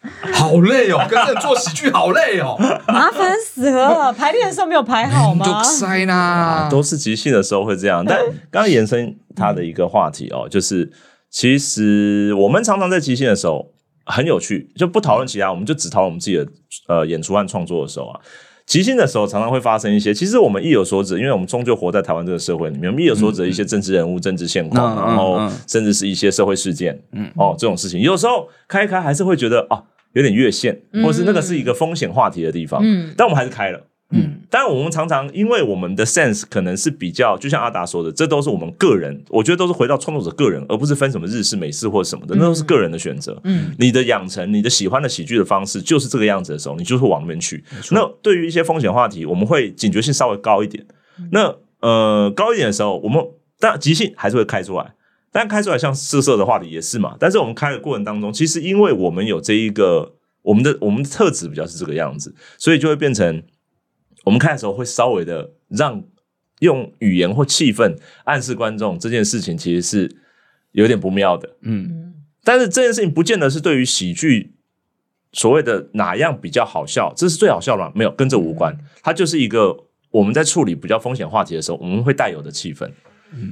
[0.35, 4.12] 好累哦，跟着做喜剧好累哦，麻烦死了。
[4.12, 5.45] 排练的时候没有排好吗？
[5.47, 8.05] 就塞啦，都是即兴的时候会这样。
[8.07, 8.19] 但
[8.51, 10.93] 刚刚延伸他的一个话题哦，就是
[11.31, 13.73] 其实我们常常在即兴的时候
[14.05, 16.47] 很有趣，就不讨论其他，我们就只讨论我们自己的
[16.88, 18.21] 呃演出和创作的时候啊。
[18.67, 29.83] 即兴的时候常常会发生一些，其实我们意有所指，因为我们终究活在台湾这个社会里面，我们意有所指的一些政治人物、政治现况，然后甚至是一些社会事件，嗯哦这种事情，有时候开一开还是会觉得啊。
[30.14, 43.40] 有点越线，或是那个是一个风险话题的地方，嗯，但我们还是开了，嗯，但我们常常因为我们的 sense 可能是比较，就像阿达说的，这都是我们个人，我觉得都是回到创作者个人，而不是分什么日式、美式或什么的，那都是个人的选择。
[43.44, 47.64] 嗯，你的养成，你的喜欢的喜剧的方式就是这个样子的时候，你就会往那边去。
[47.90, 50.87] 那对于一些风险话题，我们会警觉性稍微高一点。
[51.33, 53.20] 那呃高一点的时候，我们
[53.59, 54.94] 但即兴还是会开出来。
[55.37, 63.42] 但开出来像色色的话题也是嘛，但是我们开的过程当中，其实因为我们有这一个我们的我们的特质比较是这个样子，所以就会变成
[64.23, 66.05] 我们开的时候会稍微的让
[66.61, 70.16] 用语言或气氛暗示观众这件事情其实是
[70.70, 74.55] 有点不妙的，嗯，但是这件事情不见得是对于喜剧
[75.33, 77.90] 所谓的哪样比较好笑，这是最好笑的吗？
[77.92, 79.77] 没有，跟这无关，它就是一个
[80.12, 82.88] 我们在处理比较风险话题的时候，我们会带有的气氛。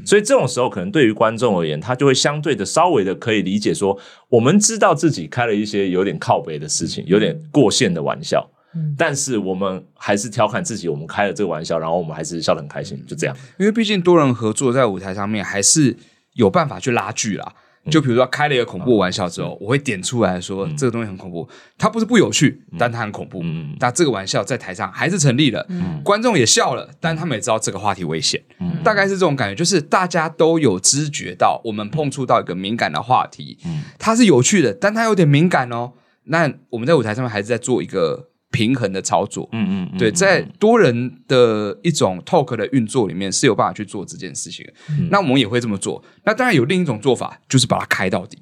[0.05, 8.49] 所以这种时候，可能对于观众而言，他就会相对的稍微的可以理解说，我们知道自己开了一些有点靠北的事情，有点过线的玩笑，
[8.97, 13.37] 但是我们还是调侃自己，我们开了这个玩笑，然后我们还是笑得很开心，就这样。
[13.59, 15.97] 因为毕竟多人合作在舞台上面，还是
[16.35, 17.55] 有办法去拉锯啦。
[17.91, 23.43] 就比如说开了一个恐怖玩笑之后，我会点出来说这个东西很恐怖，它不是不有趣，但它很恐怖。
[23.81, 25.67] 那这个玩笑在台上还是成立了，
[26.05, 28.41] 观众也笑了，但他们也知道这个话题危险。
[28.85, 33.59] 大概是这种感觉，就是大家都有知觉到我们碰触到一个敏感的话题，
[33.99, 35.93] 它是有趣的，但它有点敏感哦。
[36.25, 38.29] 那我们在舞台上面还是在做一个。
[38.53, 44.73] 平衡的操作，嗯嗯，嗯，对，在多人的一种 talk 的运作里面是有办法去做这件事情的。
[44.91, 46.05] 嗯、那我们也会这么做。
[46.25, 48.39] 那当然有另一种做法，就是把它开到底，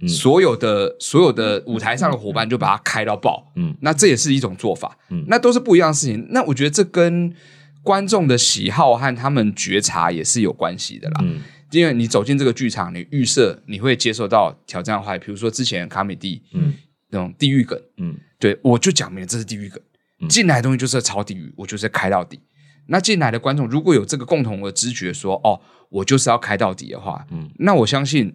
[0.00, 3.52] 嗯、所有的所有的舞台上的伙伴就把它开到爆。
[3.56, 4.96] 嗯，那这也是一种做法。
[5.10, 6.28] 嗯，那都是不一样的事情。
[6.30, 7.34] 那我觉得这跟
[7.82, 11.20] 观众的喜好和他们觉察也是有关系的啦。
[11.24, 11.40] 嗯，
[11.72, 16.74] 因为你走进这个剧场，你预设你会接受到挑战的话，比如说之前卡米蒂，嗯，
[17.08, 18.16] 那种地狱梗，嗯。
[18.40, 19.80] 对，我就讲明了这是地狱梗，
[20.28, 22.40] 进来的东西就是超地狱，我就是开到底。
[22.86, 28.34] 那进来的观众如果有这个共同的知觉说，说哦，我就是要开到底的话，嗯，那我相信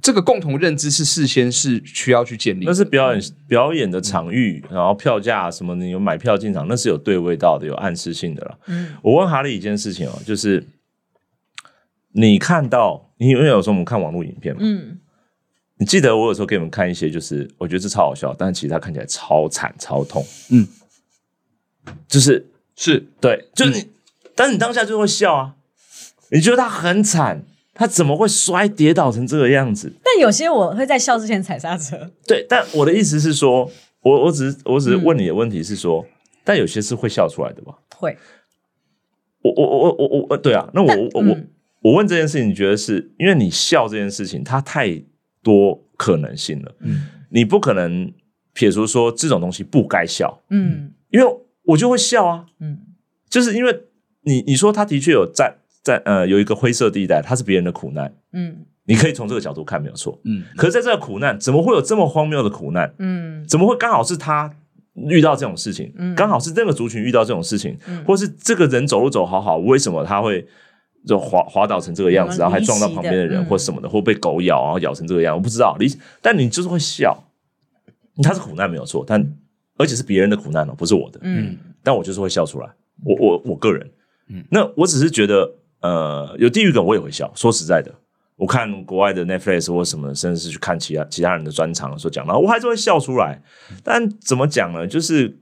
[0.00, 2.70] 这个共同认知是事先是需要去建立的。
[2.70, 8.58] 那是表演表演的场域，然后票价什么，你有买票进场，那是有对味道的，有暗示性的了。
[8.66, 10.64] 嗯，我问哈利一件事情哦，就是
[12.12, 15.00] 你看到，因为有时候我们看网络影片嘛，嗯。
[15.78, 20.24] 你记得我有时候给你们看一些，就是我觉得这超好笑，但是其实它看起来超惨超痛。
[20.50, 20.66] 嗯，
[22.08, 23.88] 就是是对，就是你，嗯、
[24.34, 25.54] 但是你当下就会笑啊。
[26.30, 29.92] 你觉得他很惨，他怎么会摔跌倒成这个样子？
[30.02, 32.10] 但有些我会在笑之前踩刹车。
[32.26, 36.08] 对，但我的意思是说，我我只是我只是问你的问题是说，嗯、
[36.42, 37.74] 但有些是会笑出来的吧？
[37.94, 38.16] 会。
[39.42, 41.36] 我我我我我我对啊，那我我我
[41.82, 45.00] 我问这件事情，你觉得是因为你笑这件事情，它太
[45.46, 46.74] 多可能性了。
[46.80, 48.12] 嗯，你不可能
[48.52, 50.42] 撇除说这种东西不该笑。
[50.50, 52.46] 嗯，因为我就会笑啊。
[52.58, 52.78] 嗯，
[53.30, 53.84] 就是因为
[54.22, 55.58] 你你说他的确有在。
[55.86, 58.56] 在呃，有一个灰色地带，他是别人的苦难，嗯，
[58.86, 60.42] 你可以从这个角度看，没有错，嗯。
[60.56, 62.92] 可是在这个苦难，怎么会有这么荒谬的苦难？
[62.98, 64.52] 嗯，怎么会刚好是他
[65.08, 65.92] 遇到这种事情？
[65.96, 70.44] 嗯，刚好是这个族群遇到这种事情，嗯，或是这个人走路走好好，为什么他会
[71.06, 75.34] 就滑滑倒成这个样子，然后还撞到旁边的人或什么的，或被狗咬，然后咬成这个样？
[75.34, 75.86] 我不知道，你
[76.20, 77.16] 但你就是会笑，
[78.22, 79.26] 他是苦难没有错，但
[79.78, 81.56] 而且是别人的苦难哦，不是我的，嗯。
[81.82, 82.68] 但我就是会笑出来，
[83.04, 83.88] 我我我个人，
[84.28, 85.50] 嗯，那我只是觉得。
[85.82, 87.30] 呃，有地狱梗我也会笑。
[87.36, 87.94] 说实在的，
[88.34, 93.40] 我看国外的 Netflix 或什么，甚至是去看其他其他人的专场的时候讲到，我还是会笑出来。
[93.84, 94.86] 但怎么讲呢？
[94.86, 95.38] 就是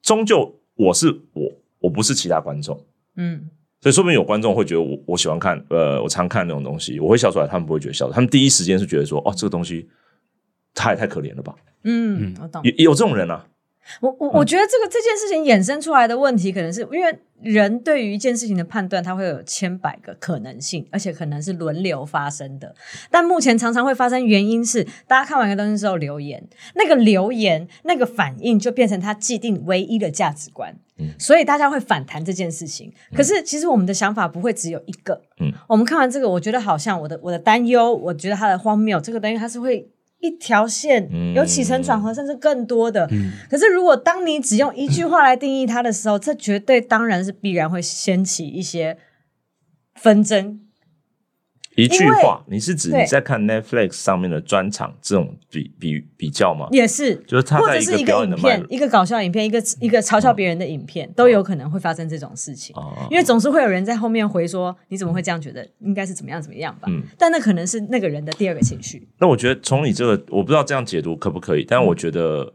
[0.00, 2.82] 终究我是我，我不是其他观众。
[3.16, 3.50] 嗯，
[3.84, 8.10] 所以说不定有观众会觉得我我喜欢看，呃，我常看那种东西，我会笑出来，他们不会觉得笑。
[8.10, 9.86] 他们第一时间是觉得说，哦，这个东西
[10.72, 11.54] 太太可怜了吧？
[11.82, 12.62] 嗯，我懂。
[12.64, 13.44] 有有这种人啊。
[14.00, 22.74] 我我我觉得这个这件事情衍生出来的问题，可能是因为人对于一件事情的判断，它会有千百个可能性，而且可能是轮流发生的。
[23.10, 26.42] 但目前常常会发生，原因是大家看完一个东西之后留言，
[26.76, 32.92] 那个留言那个反应就变成他既定唯一的价值观，嗯，所以大家会反弹这件事情。
[33.14, 39.88] 可是其实我们的想法不会只有一个，嗯，我们看完这个，我觉得好像我的我的担忧，我觉得它的荒谬，这个东西它是会。
[40.20, 43.06] 一条线有起承转合，甚至更多的。
[43.10, 48.96] 嗯、可是，如果当你只用一句话来定义它的时候，嗯、这绝对当然是必然会掀起一些
[49.94, 50.60] 纷争。
[51.76, 56.68] 一句话，你是指你在看 Netflix 上面的专场这种比比比较吗？
[56.70, 62.74] 也是，就是他在一个一个影片，一个搞笑影片，一个一个嘲笑别人的影片，都有可能会发生这种事情。
[63.10, 65.68] 因为总是会有人在后面回说：“你怎么会这样觉得？
[65.80, 69.08] 应该是怎么样怎么样吧？”但那可能是那个人的第二个情绪。
[69.18, 72.54] 那我觉得从你这个，我不知道这样解读可不可以，但我觉得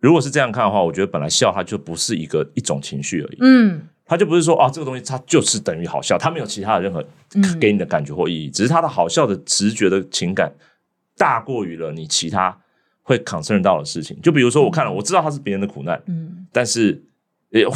[0.00, 3.38] 如果是这样看的话，我觉得本来笑它就不是一个一种情绪而已。
[3.40, 3.88] 嗯。
[4.08, 7.04] 他就不是说啊，这个东西它就是等于好笑，它没有其他的任何
[7.60, 10.52] 给你的感觉或意义，嗯、只是它的好笑的直觉的情感
[11.18, 12.56] 大过于了你其他
[13.02, 14.16] 会 concern 到的事情。
[14.22, 17.02] 就比如说，我看了，我知道它是别人的苦难，嗯，但是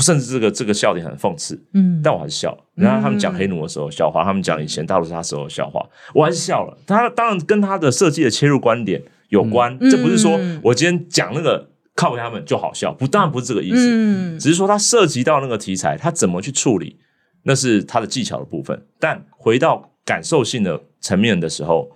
[0.00, 2.64] 甚至这个这个笑点很讽刺，嗯，但我还是笑了。
[2.76, 6.78] 然后他们讲黑奴的时候笑话，他们讲以前大屠杀时候的笑话，我还是笑了。
[6.86, 11.68] 他当然跟他的设计的切入观点有关，嗯、这不是说我今天讲那个。
[12.00, 16.98] 靠他们就好笑，不，当然不是这个意思，嗯、只是说他涉及到那个题材，他怎么去处理，
[17.42, 18.86] 那是他的技巧的部分。
[18.98, 21.90] 但回到感受性的层面的时候，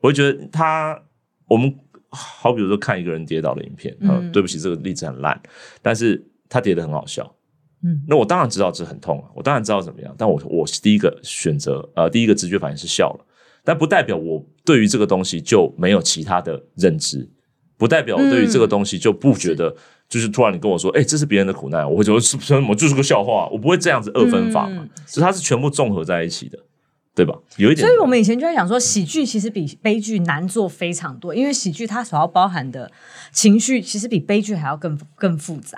[0.00, 0.98] 我会觉得他，
[1.48, 1.70] 我们
[2.08, 5.38] 好比如说看一个人跌倒的影片，嗯，对不起，这个例子很烂，
[5.82, 7.30] 但是他跌得很好笑，
[7.84, 13.26] 嗯，那我当然知道这很痛啊，我当然知道怎么样，但我我第一个选择，呃，第一个直觉反应是笑了，
[13.62, 17.28] 但不代表我对于这个东西就没有其他的认知。
[17.82, 19.76] 不代表我对于这个东西就不觉得，嗯、
[20.08, 26.56] 就是突然你跟我说，哎、欸，这是别人的苦难，我会觉得是什么就是个笑话，我不会这样子二分法嘛，所以、嗯、它是全部综合在一起的，
[27.12, 27.36] 对吧？
[27.56, 32.88] 有一点，所以我们以前就在讲说，喜剧其实比悲剧难做非常多，因为喜剧它所要包含的
[33.32, 35.76] 情绪，其实比悲剧还要更更复杂。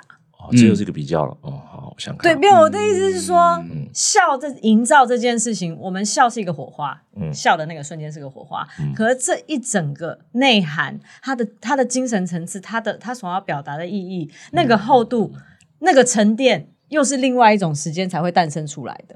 [0.51, 2.31] 这就是一个比较了，哦，好，我想看。
[2.31, 8.67] 对，没有我的意思是说，嗯、笑这营造这件事情，我们笑是一个火花，嗯、笑的那个瞬间是个火花。
[8.79, 15.41] 嗯、可是这一整个内涵，它的它的精神层次，它的它所要表达的意义，那个厚度，嗯、
[15.79, 19.15] 那个沉淀，又是另外一种时间才会诞生出来的。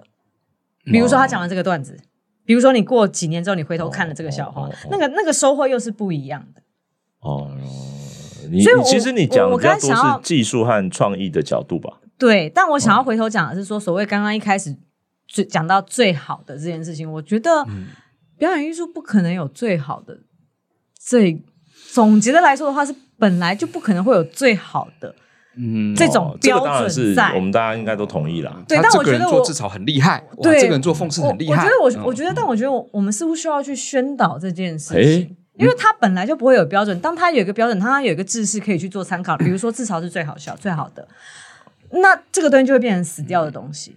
[0.85, 2.03] 比如说他讲的这个段子，哦、
[2.45, 6.61] 比如说你过几年之后，你回头看了这个笑话，哦哦哦、那个那个收获又是不一样的。
[7.19, 7.51] 哦。
[8.51, 11.99] 你所以其实你讲的比较多是技术和创意的角度吧？
[12.19, 14.75] 对，但我想要回头讲的是说，所谓刚刚一开始
[15.25, 17.65] 最讲到最好的这件事情，我觉得
[18.37, 20.19] 表演艺术不可能有最好的。
[20.99, 21.43] 最
[21.93, 25.15] 总结的来说的话，是本来就不可能会有最好的。
[25.55, 28.63] 嗯，这种标准在我们大家应该都同意了。
[28.67, 31.63] 对，但我觉得做自嘲很厉害，对，这个人做讽刺很厉害。
[31.63, 35.35] 我觉得我我觉得，但我觉得我我们似乎需要去宣导这件事情。
[35.57, 41.05] 因为他本来就不会有标准，当他有一个标准，当他有一个制式可以去做参考，比如说自嘲是最好笑、最好的，
[41.91, 43.95] 那这个东西就会变成死掉的东西。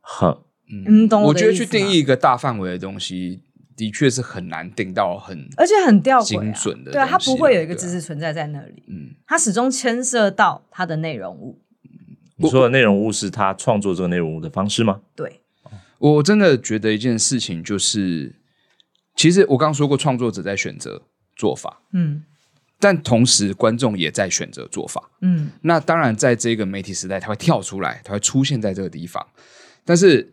[0.00, 0.42] 哼，
[0.86, 3.40] 嗯，懂我，我觉得去定义一个大范围的东西，
[3.76, 11.58] 的确是很难定到很，而且很吊精准的，对啊，它不会有一个知识存在在那里，嗯，它始终牵涉到它的内容物。
[12.36, 15.02] 你说的内容物是他创作这个内容物的方式吗？
[15.14, 15.40] 对，
[15.98, 18.34] 我真的觉得一件事情就是，
[19.14, 21.02] 其实我刚刚说过，创作者在选择
[21.36, 22.24] 做法，嗯，
[22.82, 29.24] 但同时观众也在选择做法，嗯，那当然在这个媒体时代，它会跳出来，它会出现在这个地方，
[29.84, 30.32] 但是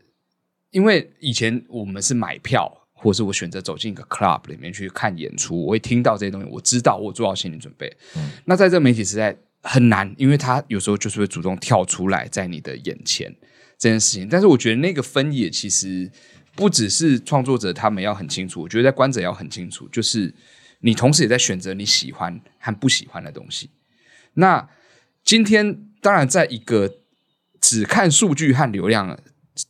[0.72, 2.76] 因为以前我们是买票。
[3.02, 7.90] 或是我选择走进一个 club 里面去看演出，我会听到这些东西，我知道我做好心理准备。
[8.18, 13.34] 嗯，那在这个媒体时代很难，因为他有时候就是会主动跳出来在你的眼前
[13.78, 14.28] 这件事情。
[14.28, 16.12] 但是我觉得那个分野其实
[16.58, 20.36] 不只是创作者他们要很清楚，我觉得在观者要很清楚，就是
[20.80, 23.70] 你同时也在选择你喜欢和不喜欢的东西。
[24.34, 24.70] 那
[25.24, 26.98] 今天当然在一个
[27.62, 29.20] 只看数据和流量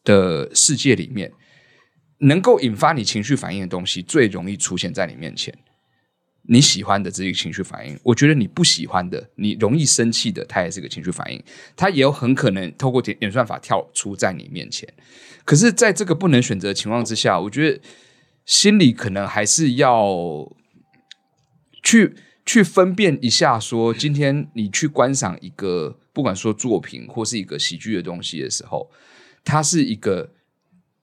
[0.03, 1.31] 的世界里面。
[2.21, 5.57] 能够引发你情绪反应的东西，最容易出现在你面前。
[6.41, 11.41] 你喜欢的这个情绪反应，我觉得你不喜欢的，你容易生气的，它也是个情绪反应。
[11.77, 14.85] 它也有很可能透过点演算法跳出在你面前。
[15.45, 17.79] 可是，在这个不能选择的情况之下，我觉得
[18.45, 20.05] 心里可能还是要
[21.89, 28.89] 去去分辨一下说，说今天你去观赏一个，不管说作品或是一个喜剧的东西的时候，
[29.43, 30.31] 它是一个。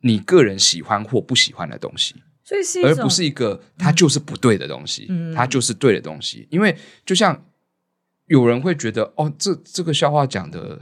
[0.00, 6.46] 你个人喜欢或不喜欢的东西，所以是而不是一个它就是不对的东西，嗯、它就是对的东西。
[6.48, 7.44] 因为就像
[8.26, 10.80] 有人会觉得，哦，这这个笑话讲的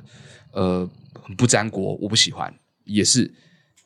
[0.53, 0.87] 呃
[1.23, 2.53] 很不沾锅，我不喜欢，
[2.85, 3.33] 也是。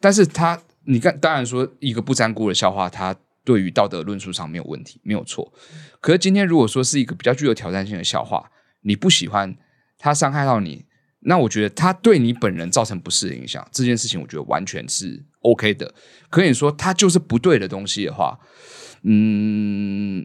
[0.01, 5.53] 但是他，你看，当然说一个不沾锅的笑话，它对于道德论述上没有问题，没有错。
[6.01, 8.51] 可是今天如果说是一个比较具有挑战性的笑话，
[8.83, 9.57] 你不喜欢，
[9.99, 10.87] 它伤害到你。
[11.21, 15.93] 那我觉得他对你本人造成不适的影响，这件事情我觉得完全是 OK 的。
[16.31, 18.39] 可以说他就是不对的东西的话，
[19.03, 20.25] 嗯，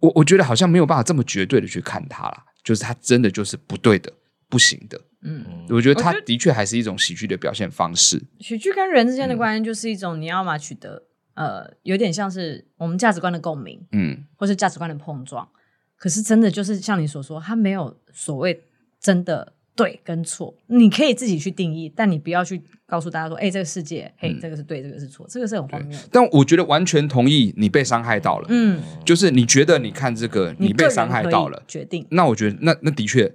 [0.00, 4.10] 我我觉得好像没有办法这么绝对的去看它了，就是他真的就是不对的、
[4.48, 4.98] 不行的。
[5.22, 8.22] 嗯，我觉得他的确还是一种喜剧的表现方式。
[8.40, 11.02] 喜剧跟人之间的关系就是一种你要嘛取得、嗯、
[11.40, 15.48] 呃，有点像是我们价值观的共鸣，嗯，或是价值观的碰撞。
[15.96, 18.64] 可是真的就是像你所说，它没有所谓
[19.00, 19.54] 真的。
[19.76, 25.98] 对跟错，你可以自己去定义，但你不要去告诉大家说：“哎，这个世界，嘿，这个是对，这个是错。”这个是很荒谬。
[26.12, 32.06] 但我觉得完全同意你被伤害到了，嗯，就是你觉得你看这个，你被伤害到了，决定。
[32.10, 33.32] 那我觉得，那那的确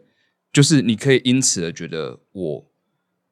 [0.53, 2.71] 就是你可以因此而觉得我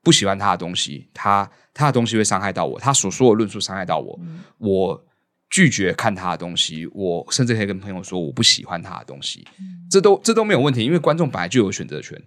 [0.02, 5.06] 不喜欢他的东西，他他的东西会伤害到我，他所说的论述伤害到我，嗯、我。
[5.50, 12.20] 拒绝看他的东西，我甚至可以跟朋友说我不喜欢他的东西，嗯、这都这都没有问题，因为观众本来就有选择权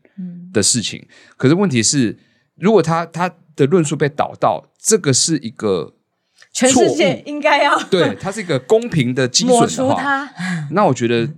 [0.53, 1.01] 的事情。
[1.01, 2.17] 嗯、可是问题是，
[2.55, 5.97] 如果他他的论述被导到这个是一个
[6.53, 10.31] 全世界应该要对它是一个公平的基准的话，
[10.71, 11.29] 那我觉得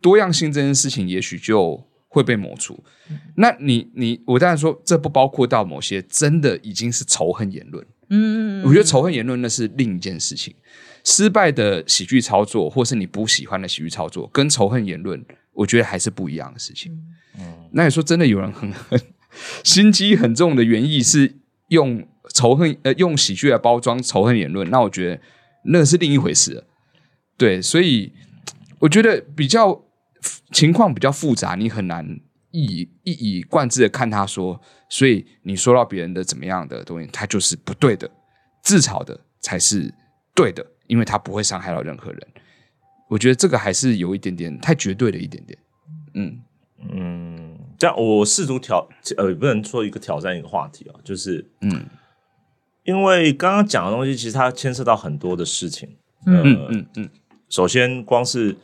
[0.00, 1.85] 多样性这件事情也许就
[2.16, 2.82] 会被抹除。
[3.10, 10.54] 嗯、那你你我当然说这不包括到某些真的已经是仇恨言论，嗯嗯，我觉得仇恨言论那是另一件事情。
[11.04, 16.90] 失败的喜剧操作，或是你不喜欢的喜剧操作，跟仇恨言论，我觉得还是不一样的事情。
[17.38, 18.98] 嗯，那你说真的，有人很很
[19.62, 21.36] 心机很重的原意是
[21.68, 25.20] 用仇恨呃用喜剧来包装仇恨言论，那我觉得
[25.66, 26.64] 那是另一回事了。
[27.36, 28.12] 对，所以
[28.78, 29.84] 我觉得比较
[30.52, 32.06] 情况比较复杂，你很难
[32.50, 38.10] 一以一以贯之的看他说，所以你说到别人的怎么样的东西，他就是不对的，
[38.62, 39.92] 自嘲的才是
[40.34, 40.64] 对的。
[40.88, 42.20] 因为他不会伤害到任何人，
[43.08, 45.58] 我觉得这个还是有一点点太绝对了一点点。
[46.14, 46.38] 嗯
[46.92, 51.86] 嗯，这样我试图挑呃，不能说一个挑战一个话题啊，就是嗯，
[52.84, 55.96] 因为刚刚讲的东西其实它牵涉到很多的事情。
[56.24, 57.10] 嗯嗯嗯，嗯
[57.48, 58.56] 首先光是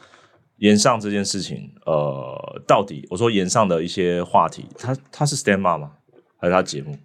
[0.62, 5.90] 炎上这件事情，呃，到底我说炎上的一些话题，它它是 stand up 吗？
[6.36, 6.96] 还是他节目？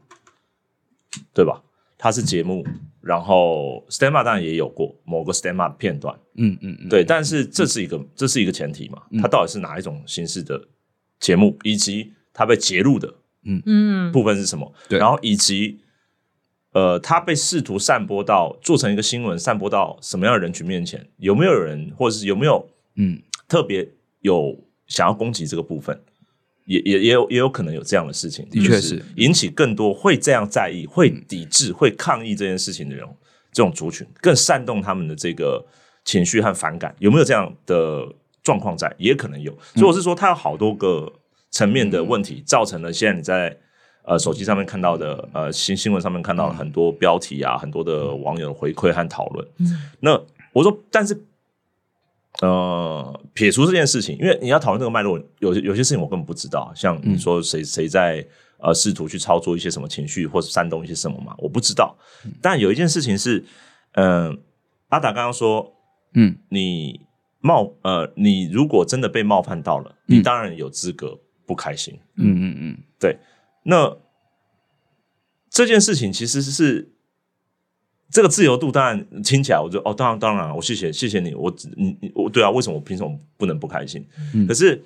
[1.34, 1.63] 对吧？
[1.98, 2.63] 它是节目。
[3.02, 10.62] 然后 stand up 当然也有过某个 stand up 片段，嗯嗯嗯，对，但是这是一个、嗯、这是一个前提嘛，它到底是哪一种形式的
[11.19, 13.15] 节目，以及它被截录的，
[13.46, 14.71] 嗯嗯，部分是什么？
[14.90, 15.79] 对，然后以及
[16.73, 21.08] 呃，它被试图散播到做成一个新闻，散播到什么样的人群面前？
[21.17, 23.87] 有没有人，或者是有没有嗯特别
[24.21, 26.00] 有想要攻击这个部分？
[26.65, 33.08] 也也也有也有可能有这样的事情，的确是引起更多会这样在意、会抵制、会抗议这件事情的人，
[33.54, 35.65] 这种族群更煽动他们的这个
[36.04, 38.06] 情绪和反感，有没有这样的
[38.43, 38.93] 状况在？
[38.98, 39.58] 也可能有。
[39.75, 41.10] 所以我是说，它有好多个
[41.52, 43.58] 层面的问题，造成了现在你在
[44.04, 49.48] 呃手机上面看到的呃新新闻上面看到了很多标题啊，很多的网友的回馈和讨论。
[50.02, 50.21] 那
[50.52, 51.17] 我说，但是
[52.42, 58.25] 呃，撇除这件事情，因为你要讨论这个脉络，有有些事情我根本不知道，像你说谁谁在
[58.60, 61.98] 呃试图去操作一些什么情绪，或者煽动一些什么嘛，我不知道。
[62.42, 63.44] 但有一件事情是，
[63.94, 64.38] 嗯、呃，
[64.90, 65.73] 阿达刚刚说，
[66.13, 67.02] 嗯，你
[67.40, 72.00] 冒呃，你如果真的被冒犯到了，你当然有资格不开心。
[72.15, 73.17] 嗯嗯嗯，对，
[73.63, 73.98] 那。
[75.50, 76.92] 这件事情其实是
[78.10, 84.08] 这个自由度，当然听起来，我就哦，当然当然，我谢谢谢谢你，我你我对啊，为什么我凭什么不能不开心？
[84.34, 84.82] 嗯、可是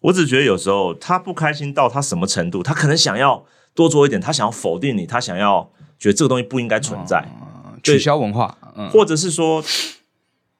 [0.00, 3.44] 我只觉得有时候他不开心到他什么程度，他可能想要
[3.74, 9.64] 多做一点，他想要否定你，他想要觉得这个东西不应该存在，哦、取消文化，嗯、或者是说，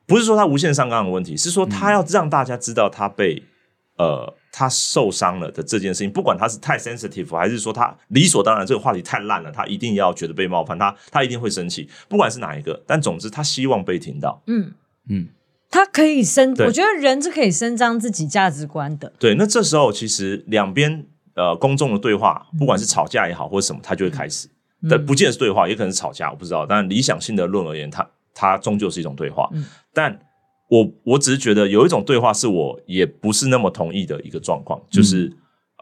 [0.06, 3.42] 不是说他无限上纲的问题，是说他要让大家知道他被、
[3.96, 4.34] 嗯、呃。
[4.52, 11.88] 他受伤了的这件事情，不管他是太 sensitive，还是说他理所当然这个话题太烂了，他一定要觉得被冒犯，他他一定会生气。
[12.08, 14.42] 不管是哪一个，但总之他希望被听到。
[14.46, 14.72] 嗯
[15.08, 15.28] 嗯，
[15.70, 19.12] 他可以伸，对我觉得人是可以伸张自己价值观的。
[19.18, 24.46] 对，那这时候其实两边呃公众的对话，不管是吵架也好或者什么，他就会开始。
[24.82, 26.66] 嗯、但不见得是对话，也可能是吵架，我不知道。
[26.66, 29.48] 但理想性的论而言，它它终究是一种对话。
[29.52, 30.18] 嗯、但
[30.72, 35.26] 我我只是觉得有一种对话是我也不是那么同意的一个状况，就是、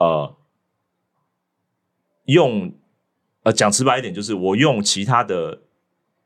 [0.00, 0.36] 嗯、呃，
[2.24, 2.74] 用
[3.44, 5.62] 呃讲直白一点，就是我用其他的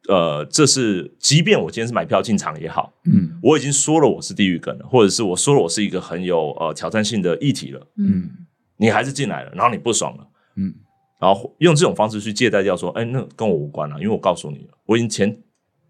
[0.08, 8.30] 呃，这是即便我今天是买票进场也好，嗯，我已经说了我是地狱梗了，或者是我说了我是一个很有呃挑战性的议题了，嗯，
[8.78, 10.74] 你还是进来了，然后你不爽了，嗯，
[11.20, 15.38] 然后用这种方式去借代掉说，哎，那跟我无关了，因为我告诉你了，我已经前。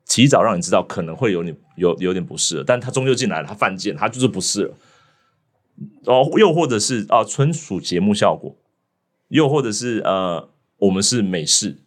[0.06, 4.74] 提早让你知道可能会有你有有点不适，但他终究进来了，他犯贱，他就是不适了。
[6.04, 8.56] 哦，又或者是啊，纯属节目效果，
[9.28, 11.78] 又或者是呃，我们是美式，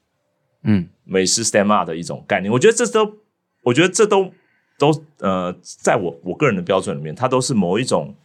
[0.64, 2.52] 嗯，美式 stand up 的一种概念。
[2.52, 3.20] 我觉得这都，
[3.64, 4.34] 我觉得这都
[4.78, 8.16] 都呃，在我我个人的标准里面，它都是某一种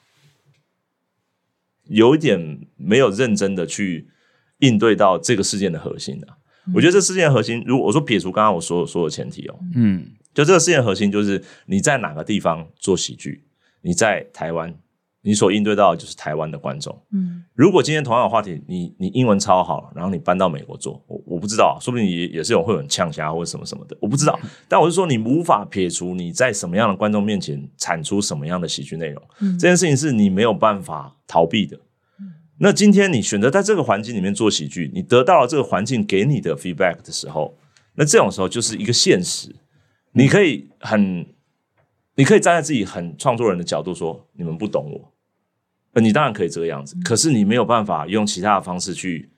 [1.84, 4.09] 有一点没有认真的去
[4.59, 6.26] 应对到这个事件的核心的。
[6.74, 13.44] 我觉得这事件的核心，如果我说撇除刚刚我说所有前提哦，嗯，就这个事件的核心就是你在哪个地方做喜剧，
[13.80, 14.72] 你在台湾，
[15.22, 24.38] 你所应对到的就是台湾的观众，嗯，如果今天同样的话题，你你英文超好，然后你搬到美国做，我我不知道，说不定也也是有会有人呛虾或者什么什么的，我不知道，
[24.68, 31.78] 但我是说你无法撇除你在什么样的观众面前产出什么样的喜剧内容，嗯，这件事情是你没有办法逃避的。
[32.64, 37.58] 那今天你选择在这个环境里面做喜剧，你得到了这个环境给你的 feedback 的时候，
[37.96, 39.52] 那这种时候就是一个现实。
[40.12, 41.26] 你可以很，
[42.14, 46.00] 你可以站在自己很创作人的角度说，你们不懂我。
[46.00, 49.32] 你当然可以这个样子，可是你没有办法用其他的方式去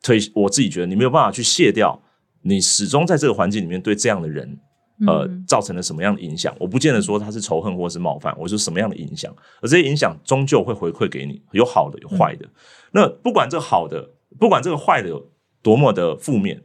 [0.00, 0.20] 推。
[0.34, 2.00] 我自己觉得你没有办法去卸掉
[2.42, 4.60] 你始终在这个环境里面对这样的人。
[5.06, 6.54] 呃，造成了什么样的影响？
[6.60, 12.46] 我不见得说他是仇恨或是冒犯，我说什么样的影响，而这些影响终究会回馈给你，有好的，有坏的。
[12.46, 12.50] 嗯、
[12.92, 15.30] 那不管这个好的，不管这个坏的有
[15.62, 16.62] 多么的负面，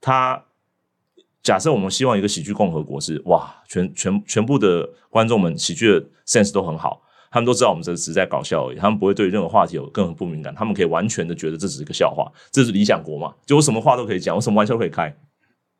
[0.00, 0.46] 他
[1.44, 13.32] 假设我们希望一个喜剧共和国是哇，全全全部的观众们喜剧的 sense 都很好，他们都知道我们这只是在搞笑而已，他们不会对任何话题有更不敏感，他们可以完全的觉得这只是一个笑话，这是理想国嘛？
[13.46, 15.16] 就我什么话都可以讲，我什么玩笑都可以开，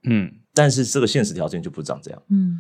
[0.09, 0.33] 嗯。
[0.55, 2.59] 但是这个现实条件就不长这样，嗯，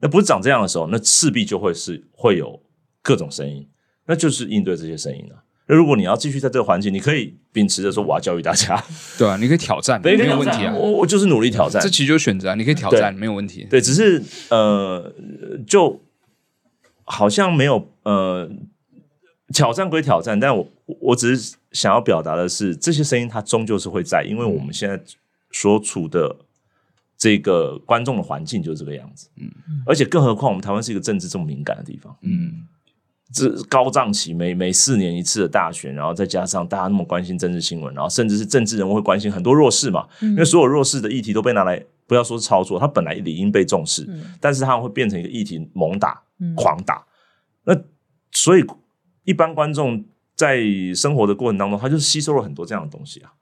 [0.00, 2.62] 那不是长这样的时候，那势必就会是会有
[3.02, 3.66] 各种声音，
[4.06, 5.44] 那就是应对这些声音了。
[5.66, 8.82] 那如果你要继续在这个环境，你可以秉持着说我要教育大家，
[9.16, 13.66] 对啊， 你可以挑战，没有问题啊，我我就是努力挑战，这其实就是选择啊，你可以挑战，没有问题。
[13.70, 15.14] 对，只是呃，
[15.66, 16.02] 就
[17.04, 18.50] 好像没有呃，
[19.54, 20.68] 挑战归挑战，但我
[21.00, 25.00] 我只是想要表达的是，这些声音它终究是会在，因为我们现在
[25.52, 26.36] 所处的。
[27.20, 29.50] 这个观众的环境就是这个样子，嗯，
[29.84, 32.66] 而且更何况我们台湾是一个政治这么敏感的地方，嗯，
[33.30, 46.22] 这高涨期每每四年一次的大选，然后再加上大家那么关心政治新闻，然后甚至是政治人物会关心很多弱势嘛，嗯，因为所有弱势的议题都被拿来，不要说是操作，它本来理应被重视，嗯，但是它会变成一个议题猛打，
[46.56, 47.04] 狂打，
[47.66, 47.82] 嗯，那
[48.32, 48.64] 所以
[49.24, 50.02] 一般观众
[50.34, 50.58] 在
[50.94, 53.34] 生活的过程当中，他就是吸收了很多这样的东西啊，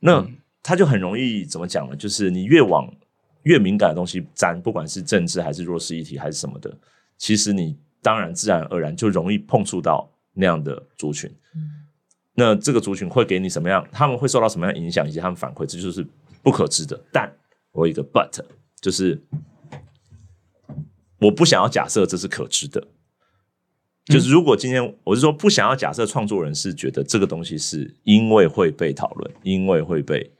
[0.00, 0.26] 那。
[0.62, 1.96] 嗯他就很容易怎么讲呢？
[1.96, 2.88] 就是你越往
[3.42, 6.72] 越敏感的东西沾，不管是政治还是弱势议题还是什么的，
[7.18, 11.28] 其实你当然自然而然就容易碰触到那样的族群。
[11.56, 11.82] 嗯，
[12.34, 13.84] 那这个族群会给你什么样？
[13.90, 15.66] 他们会受到什么样的影响以及他们反馈？
[15.66, 16.06] 这就是
[16.44, 17.04] 不可知的。
[17.10, 17.28] 但
[17.72, 18.40] 我有一个 but，
[18.80, 19.20] 就是
[21.18, 22.86] 我不想要假设这是可知的。
[24.04, 30.30] 就是如果今天我是说不想要假设创作人是觉得这个东西是因为会被讨论，因为会被。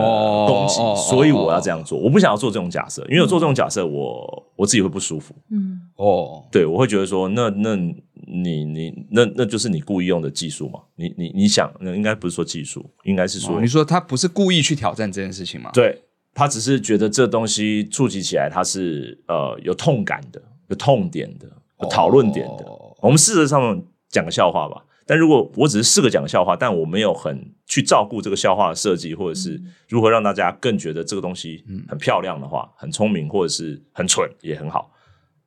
[0.00, 0.76] 呃攻击，
[1.08, 1.98] 所以我要这样做。
[1.98, 5.34] 我不想要做这种假设，因为我做这种假设，我我自己会不舒服。
[5.50, 10.80] 嗯，哦，对，我会觉得说，那那你你那那就是你故意用的技术嘛？
[10.96, 15.70] 你你你想，那应该不是说技术，应该是说，你说他不是故意去挑战这件事情吗？
[15.72, 16.02] 对，
[16.34, 21.46] 他只是觉得这东西触及起来，他是呃有痛感的，有痛点的，
[21.80, 22.64] 有讨论点的。
[23.00, 24.84] 我们事实上面讲个笑话吧。
[25.04, 34.92] 但如果我只是试个讲笑话，但我没有很去照顾这个笑话的设计，或者是如何让大家更觉得这个东西很漂亮的话，很聪明，或者是很蠢也很好，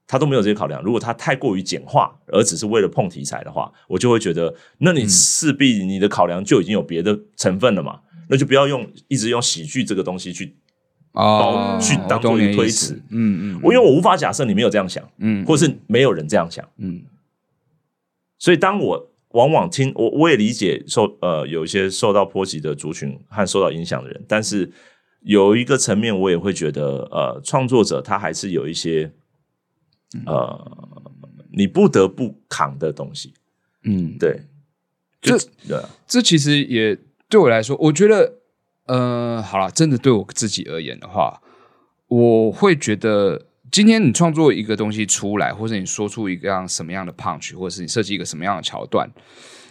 [0.06, 0.84] 他都没有这些考量。
[0.84, 8.02] 如果他太过于简化，而只是为了碰题材的话，我就会觉得，那你势必你的考量就已经有别的成分了嘛？
[8.28, 10.56] 那就不要用一直用喜剧这个东西去
[11.14, 12.94] 哦去当做一个推辞。
[13.10, 17.04] 嗯嗯，我因为我无法假设你没有这样想，嗯，或者是没有人这样想，嗯，
[18.38, 19.12] 所以当我。
[19.36, 24.72] 往往听我我也理解受呃有一些受到波及的族群和受到影响的人，但是
[25.22, 29.12] 有一个层面我也会觉得呃创作者他还是有一些
[30.26, 30.38] 呃
[31.52, 33.34] 你不得不扛的东西，
[33.84, 34.42] 嗯，对，
[35.22, 38.40] 这对这其实也对我来说，我觉得
[38.88, 41.42] 呃好了，真的对我自己而言的话，
[42.08, 43.48] 我会觉得。
[43.76, 49.12] 今天你创作一个东西出来，或者你说出一个样什么样的 punch，或者是你设计一个什么样的桥段，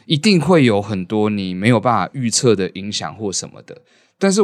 [0.04, 3.80] 一定会有很多你没有办法预测的影响或什么的。
[4.18, 4.42] 但是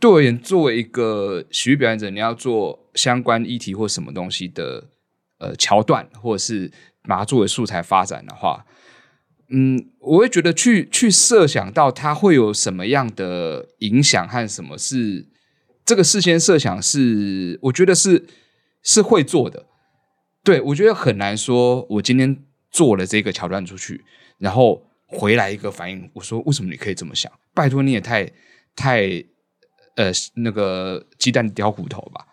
[0.00, 4.84] 对我而言，作为一个喜剧表演者，你要做相关议题或什么东西的
[5.38, 6.72] 呃桥段，或者是
[7.06, 8.64] 把它作为素材发展的话，
[9.50, 15.26] 嗯，我会觉得去去设想到它会有什么样的影响和什么是
[15.84, 18.24] 这个事先设想是，我觉得是。
[18.82, 19.66] 是会做的，
[20.42, 21.86] 对，我觉得很难说。
[21.88, 24.04] 我今天做了这个桥段出去，
[24.38, 27.30] 然后回来一个反应，我说为什么你可以这么想？
[27.54, 28.28] 拜托你也太
[28.74, 29.24] 太
[29.94, 32.26] 呃那个鸡蛋挑骨头吧？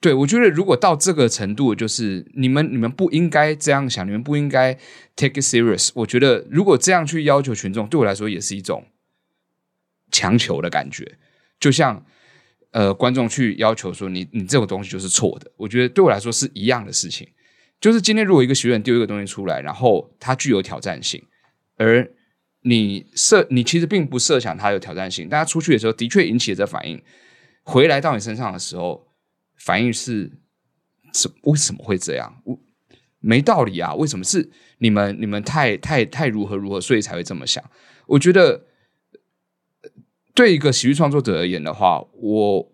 [0.00, 4.74] 对，我觉得如果到这个程度，就是你们你们不应该这样想，你们不应该
[5.16, 5.90] take it serious。
[5.94, 8.86] 我觉得如果这样去要求群众，对我来说也是一种
[10.12, 11.18] 强求的感觉，
[11.58, 12.06] 就像。
[12.72, 17.26] 呃，观众去要求说你你这种东西就是错的，我觉得对我来说是一样的事情。
[17.80, 21.22] 就是今天如果一个学员丢一个东西出来，然后它具有挑战性，
[21.76, 22.06] 而
[22.62, 27.02] 你设你其实并不设想它有挑战性，但它出去的时候的确引起了这反应，
[27.62, 29.06] 回来到你身上的时候，
[29.58, 30.32] 反应是
[31.14, 32.42] 什为什么会这样？
[32.44, 32.58] 我
[33.20, 33.94] 没道理啊！
[33.94, 37.64] 为什么是你们你们太太太如何如何，所以才会这么想？
[38.08, 38.66] 我觉得。
[40.36, 42.72] 对一个喜剧创作者而言的话，我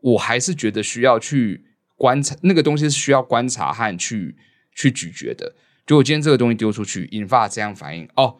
[0.00, 1.62] 我还是觉得需要去
[1.94, 4.34] 观察那个东西，是需要观察和去
[4.74, 5.54] 去咀嚼的。
[5.86, 8.38] 就我今天这个东西丢出去，引发这样反应，哦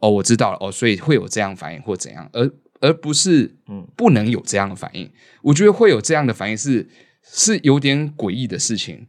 [0.00, 2.50] 哦，我知道了，哦，所以会有这样反应或怎样，而
[2.80, 5.08] 而不是嗯不能有这样的反应。
[5.42, 6.88] 我觉得会有这样的反应是
[7.22, 9.06] 是有点诡异的事情。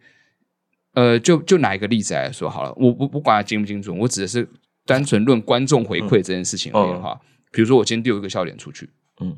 [0.94, 4.48] 呃，就就拿一个例子来说好了，我不不管它精不精准，我指的是
[4.86, 7.20] 单纯论观众回馈这件事情而言的话。
[7.24, 8.89] 嗯比如说，我今天丢一个笑脸出去，
[9.22, 9.38] 嗯，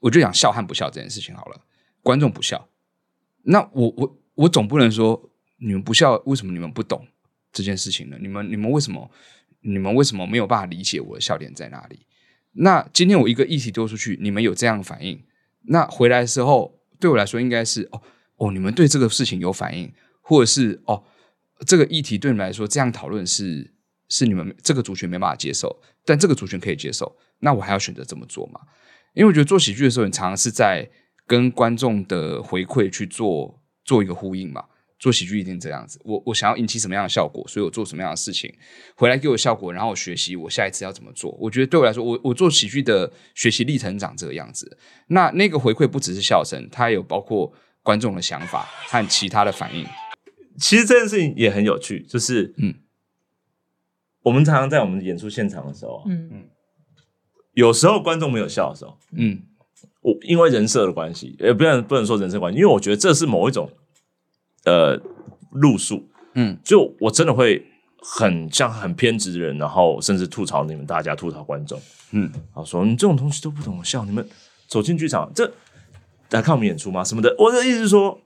[0.00, 1.64] 我就想笑和不笑这件事情好了。
[2.02, 2.68] 观众不笑，
[3.44, 7.06] 那我我我总不能说你们不笑，为什么你们不懂
[7.52, 8.16] 这件事情呢？
[8.20, 9.08] 你们你们为什么
[9.60, 12.00] 你们为什么没有办法理解我的笑点在哪里？
[12.52, 15.22] 那今天我一个议题丢出去，你们有这样的反应，
[15.62, 18.02] 那回来的时候对我来说应该是哦
[18.36, 21.04] 哦，你们对这个事情有反应，或者是哦
[21.66, 23.72] 这个议题对你们来说这样讨论是
[24.14, 25.82] 是你们这个族群没办法接受。
[26.04, 28.60] 但这个族群可以接受，那我还要选择这么做吗？
[29.14, 30.88] 因为我觉得做喜剧的时候，你常常是在
[31.26, 34.64] 跟观众的回馈去做做一个呼应嘛。
[34.96, 38.50] 做喜剧一定这样子，我我想要引起什么样的效果，所以我做什么样的事情，
[38.96, 41.32] 回来给我效果，然后我学习我下一次要怎么做。
[41.32, 44.78] 我觉得对我来说，我我做喜剧的学习历程长这个样子。
[45.08, 47.52] 那那个回馈不只是笑声，它还有包括
[47.82, 49.84] 观众的想法和其他的反应。
[50.58, 52.74] 其实这件事情也很有趣，就是嗯。
[54.24, 56.44] 我们常常在我们演出现场的时候，嗯嗯，
[57.52, 59.42] 有时候观众没有笑的时候，嗯，
[60.00, 63.70] 我因为人设的关系，也不能不能说人设关系，因为我觉得这是某一种
[64.64, 64.98] 呃
[65.52, 67.64] 路数，嗯，就我真的会
[67.98, 71.80] 很像很偏执的人，然后甚至吐槽你们大家，吐槽观众，
[72.12, 74.26] 嗯，然后说你这种东西都不懂笑，你们
[74.66, 75.52] 走进剧场这
[76.30, 77.04] 来看我们演出吗？
[77.04, 78.20] 什么的，我的意思是说，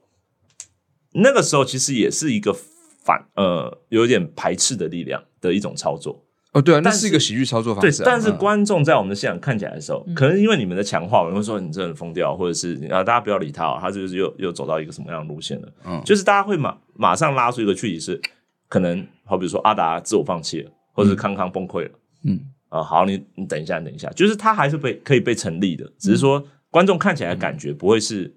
[1.13, 2.55] 那个时候其实也是一个。
[3.01, 8.01] 反呃，有点排斥的力量的一种操作哦，对啊，那是一个喜剧操作方式。
[8.01, 15.69] 对，但是观众在我们的现场看起来的时候，可能因为你们的强化，我们会说你这人疯掉，或者是啊，大家不要理他哦，他就是又又走到一个什么样的路线了？
[15.85, 18.19] 嗯，就是大家会马马上拉出一个距离，是
[18.67, 21.91] 可能好比如说阿达自我放弃了，或者是康康崩溃了，
[22.23, 28.33] 嗯，啊、呃，好，你你等一下，你等一下，就是他还是被可以被成立的，只是说观众看起来的感觉不会是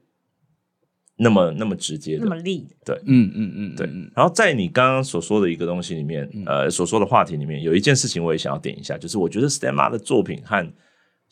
[1.23, 2.67] 那么那么直接的，那么利。
[2.85, 3.87] 对，嗯嗯嗯，对。
[4.15, 10.67] 然后在你刚刚所说的一个东西里面，呃，所说的话题里面，有一件事情我也想要点一下，就是我觉得 Stamp Art 的作品和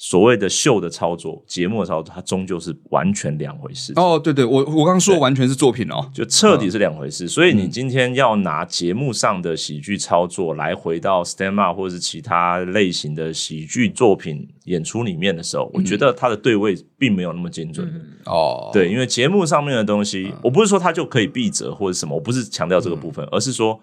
[0.02, 3.92] 所谓的秀的操作、节目的操作，它终究是完全两回事。
[3.96, 7.28] 哦，对对，我我刚刚说的完全是作品哦，就彻底是两回事。
[7.28, 17.86] 所以你今天要拿节目上的喜剧操作来回到 Stand Up 或者是其他类型的喜剧作品演出里面的时候，我觉得它的对位并没有那么精准
[18.24, 18.70] 哦。
[18.72, 23.78] 对，因为节目上面的东西，我不是说它就可以避责或者什么，我不是强调这个部分，而是说，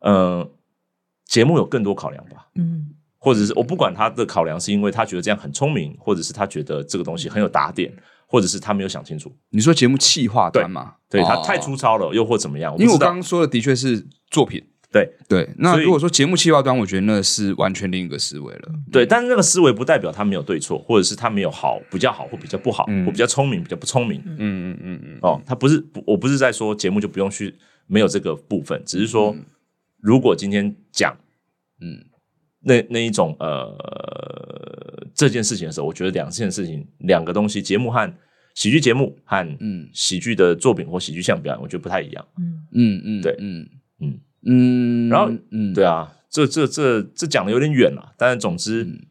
[0.00, 0.50] 嗯，
[1.26, 2.48] 节目有更多考量吧。
[2.56, 2.83] 嗯。
[3.24, 7.90] 或者是我不管他的考量是因为他觉得这样很聪明，或者是他觉得这个东西很有打点，
[8.26, 9.34] 或者是他没有想清楚。
[9.48, 10.96] 你说节目气化端嘛？
[11.08, 12.76] 对，对他太粗糙了，又或怎么样？
[12.78, 14.62] 因为我刚刚说的的确是作品。
[14.92, 18.68] 对对，那如果说节目企划端，我觉得那是完全另一个思维了。
[18.92, 24.22] 对，但是那个思维不代表他没有对错，或者是他没有好比较好或比较不好，嗯、或比较聪明比较不聪明。
[24.24, 25.18] 嗯嗯嗯嗯。
[25.22, 27.52] 哦，他不是，我不是在说节目就不用去
[27.86, 29.44] 没有这个部分，只是说、嗯、
[30.00, 31.16] 如果今天讲，
[31.80, 32.04] 嗯。
[32.64, 38.12] 那那一种呃，这件事情的时候，我觉得两件事情，两个东西，节目和
[38.54, 39.88] 喜剧节目和嗯。
[39.92, 42.26] 喜剧的作品或喜剧项表演，我觉得不太一样。
[42.38, 43.68] 嗯嗯嗯，对，嗯。
[44.00, 44.20] 嗯。
[44.46, 49.06] 嗯，然后嗯，对啊，这这这这讲的有点远了，但是总之，嗯、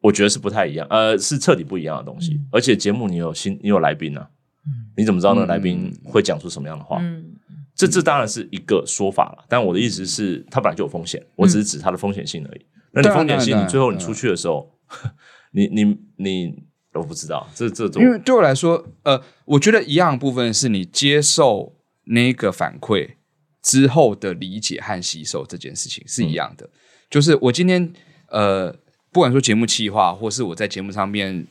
[0.00, 2.34] 我觉得是不太一样，呃，是彻底不一样的东西。
[2.34, 4.28] 嗯、而且节目你有新，你有来宾啊，
[4.66, 6.98] 嗯、你怎么知道那个来宾会讲出什么样的话？
[7.00, 12.66] 嗯嗯、这这当然是一个说法了，但我的意思是，它本来就有风险，我只是指它的风险性而已。
[12.94, 14.70] 那你风险性，你最后你出去的时候，
[15.52, 18.00] 你你你都不知道，这这种。
[18.00, 21.74] 因为对我来说，呃，我觉得一样部分是你接受
[22.04, 23.16] 那个反馈
[23.62, 26.64] 之后的理解和吸收这件事情是一样的。
[26.66, 26.70] 嗯、
[27.10, 27.92] 就是我今天
[28.28, 28.70] 呃，
[29.10, 31.46] 不管说节目企划，或是我在节目上面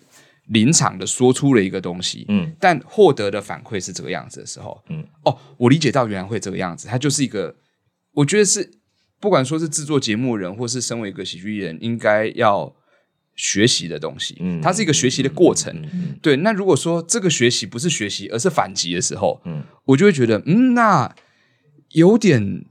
[0.48, 7.54] 临场的说出了一个东西，嗯，但获得的反馈是这个样子的时候，嗯，哦，我理解到原来会这个样子，它就是一个，
[8.14, 8.80] 我觉得是。
[9.24, 12.76] 不管说是制作节目人，或是身为一个喜剧人，应该要
[13.36, 15.74] 学习的东西，嗯，它是一个学习的过程，
[16.22, 16.36] 对。
[16.36, 21.16] 那如果说这个学习不是学习，而是反击的时候，嗯，我就会觉得，嗯，那
[21.92, 22.66] 有点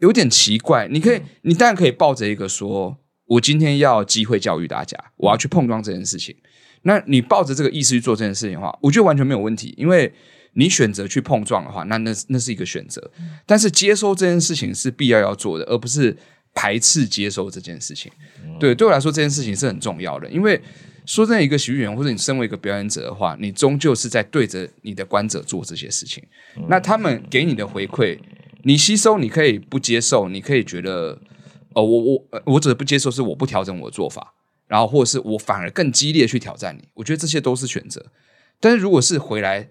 [0.00, 0.86] 有点奇怪。
[0.88, 6.36] 你可以，嗯、你当然可以抱着一个说，我今天要机会教育大家，我要去碰撞这件事情。
[6.82, 10.12] 那你抱着这个意思去做这件事情的话，我觉得完全没有问题，因为。
[10.58, 13.10] 你选择去碰撞的话，那那那是一个选择。
[13.44, 16.16] 但是接收这件事情是必要要做的，而不是
[16.54, 18.10] 排斥接收这件事情。
[18.58, 20.26] 对，对我来说这件事情是很重要的。
[20.30, 20.58] 因为
[21.04, 26.24] 说真的，一个喜剧演员或者你身为一个表演者的话，你终究是在对着你的观者做这些事情。
[26.68, 28.18] 那他们给你的回馈，
[28.62, 31.20] 你吸收，你可以不接受，你可以觉得，
[31.74, 34.32] 哦，我我我只是不接受，是我不调整我的做法，
[34.66, 36.88] 然后或者是我反而更激烈去挑战你。
[36.94, 38.06] 我觉得这些都是选择。
[38.58, 39.68] 但是如果是回来。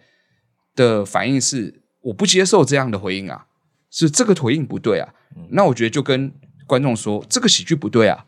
[0.76, 3.47] 的反应是我不接受这样的回应啊，
[3.89, 5.13] 是这个回应不对啊。
[5.36, 6.32] 嗯、那我觉得就跟
[6.67, 8.26] 观众说这个喜剧不对啊，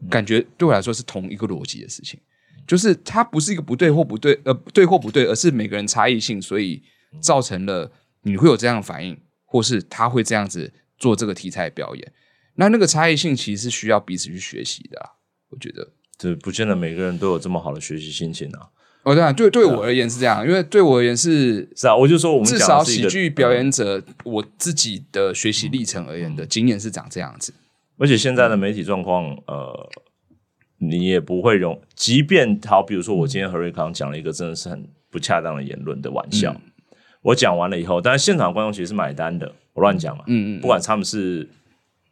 [0.00, 2.18] 嗯、感觉对我来说是同一个逻辑的事情，
[2.66, 6.82] 就是它不是一个不对或不对，呃，对或不对，而是每个人差异性，所以
[7.20, 7.90] 造成了
[8.22, 12.12] 你会有这样的反应，或是他会这样子做这个题材表演。
[12.56, 15.10] 那那个差异性其实是需要彼此去学习的啊，
[15.50, 18.70] 我觉得，这不见得每个人都有这么好的学习心情啊。
[19.06, 27.54] 哦，对啊，对，对我而言是这样，因为对我而言是是啊，我就说我们至少喜剧表演者，我自己的学习历程而言的经验是长这样子。
[27.98, 29.88] 而且现在的媒体状况，呃，
[30.78, 36.60] 你也不会容，即便好，比如说我今天和瑞康讲了一个真的是很不恰当的言论的玩笑，嗯、
[37.22, 41.48] 我讲完了以后，但是现场观众其实是买单的，我乱讲嘛，嗯嗯，不管他们是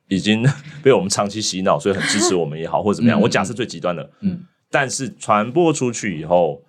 [0.06, 0.46] 已经
[0.80, 6.62] 被我们长期洗脑，所以很支持我们也好，或者怎么样，嗯、我假设最极端的，嗯，但是传播出去以后。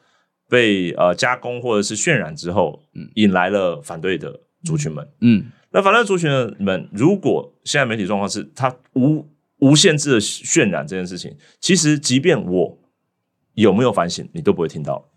[0.49, 6.29] 被呃加工或者是渲染之后，嗯，引来了反对的族群们，嗯，那反对族群
[6.59, 9.27] 们，如果现在媒体状况是他无
[9.59, 12.77] 无限制的渲染这件事情，其实即便我
[13.53, 15.09] 有没有反省，你都不会听到，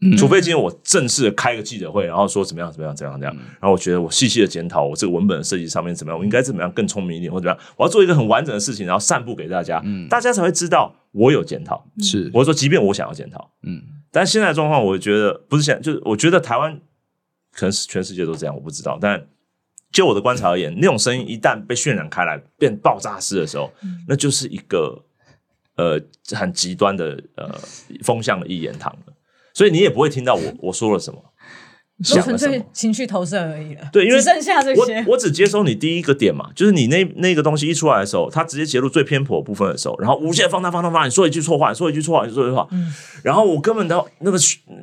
[0.00, 13.82] 嗯，除非今天我正式的开个记者会，然后说怎么样怎么样怎样怎样，然后我觉得我细细的检讨我这个文本的设计上面怎么样，我应该怎么样更聪明一点或者怎么样，我要做一个很完整的事情，然后散布给大家，嗯，大家才会知道我有检讨，是，我说即便我想要检讨，嗯。
[14.10, 16.80] 但现在的状况，我觉得不是现在，就是我觉得台湾
[17.52, 18.98] 可能是全世界都这样，我不知道。
[19.00, 19.26] 但
[19.92, 25.04] 就我的观察而言，那种声音一旦被渲染开来，变爆炸式的时候，嗯、那就是一个
[25.76, 26.00] 呃
[26.36, 27.52] 很极端的呃
[28.02, 29.12] 风向的一言堂了。
[29.52, 31.22] 所以你也不会听到我我说了什么。
[32.02, 33.82] 就纯粹情绪投射而已了。
[33.92, 42.92] 对，因为只剩下这些，我我只接收你第一个点嘛，就是你那那个东西一出来的时候，他直接截入最偏颇部分的时候，然后无限放大放大放大，你说一句错话，你说一句错话，你说一句话，嗯，
[43.22, 44.38] 然后我根本都那个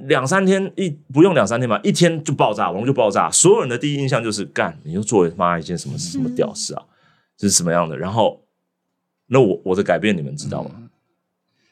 [0.08, 6.84] 两三天一不用两三天吧，一天就爆炸，网络就爆炸，所有人的第一印象就是干，你又做了妈一件什么什么屌事啊，
[7.36, 7.98] 这、嗯、是什么样的？
[7.98, 8.42] 然后
[9.28, 10.72] 那我我的改变你们知道吗？
[10.76, 10.90] 嗯、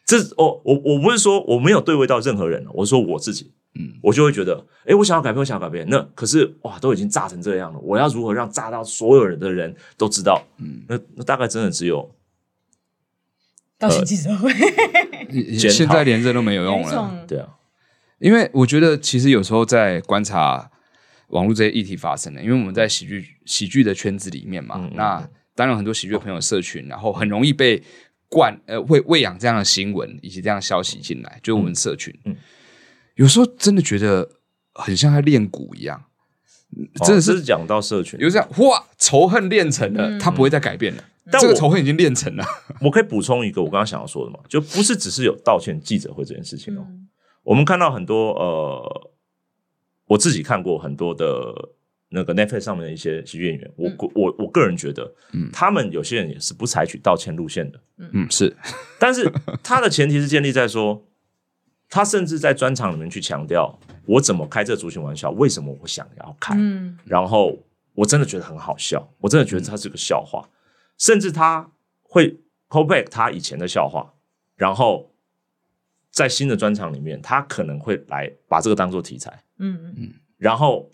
[0.06, 3.52] 这我我我不是说我没有对位到任何人，我是说我自己。
[3.78, 5.86] 嗯，我就会觉得，哎，我想要改变，我想要改变。
[5.90, 10.42] 那可是哇，都已经炸成这样了，我要如何让炸到所有人的人都知道？
[10.60, 12.10] 嗯，那那大概真的只有
[13.78, 14.50] 道歉记者会，
[15.70, 17.26] 现在连这都没有用了。
[17.28, 17.50] 对啊，
[18.20, 20.72] 因为我觉得其实有时候在观察
[21.28, 27.84] 网络这些议题发生的，因为我们在喜剧喜剧的圈子里面嘛，嗯、那当然很多喜剧的朋友社群，然后很容易被
[28.30, 32.18] 灌呃喂喂养这样的新闻以及这样的消息进来，就是我们社群。
[32.24, 32.32] 嗯。
[32.32, 32.38] 嗯
[33.16, 34.30] 有时候真的觉得
[34.74, 36.06] 很像在练鼓一样，
[37.06, 41.04] 真的是讲到社群，有这样哇，仇恨练成了，他不会再改变了。
[41.32, 42.46] 但这个仇恨已经练成了。
[42.82, 46.86] 我可以补充一个我刚刚想要说的嘛，就不是只是有道歉记者会这件事情哦。
[47.44, 49.12] 我们看到很多呃，
[50.08, 51.54] 我自己看过很多的
[52.10, 58.56] 那个 Netflix 上面的一些喜剧演员，我我我个人觉得，嗯，他们有些人也是不采取道歉路线的，嗯，是，
[59.00, 59.32] 但是
[59.64, 61.06] 他的前提是建立在说。
[61.96, 63.74] 他甚至在专场里面去强调，
[64.06, 67.58] 我怎么开这族群玩笑，为什么我想要开，嗯、然后
[67.94, 70.52] 我真的觉得很好笑，我真的觉得他是个笑话，嗯、
[70.98, 71.72] 甚至他
[72.04, 72.38] 会
[72.68, 74.14] call back 他以前的笑话，
[74.58, 75.10] 然后
[76.12, 80.92] 在新的专场里面，他可能会来把这个当做题材，嗯嗯，然后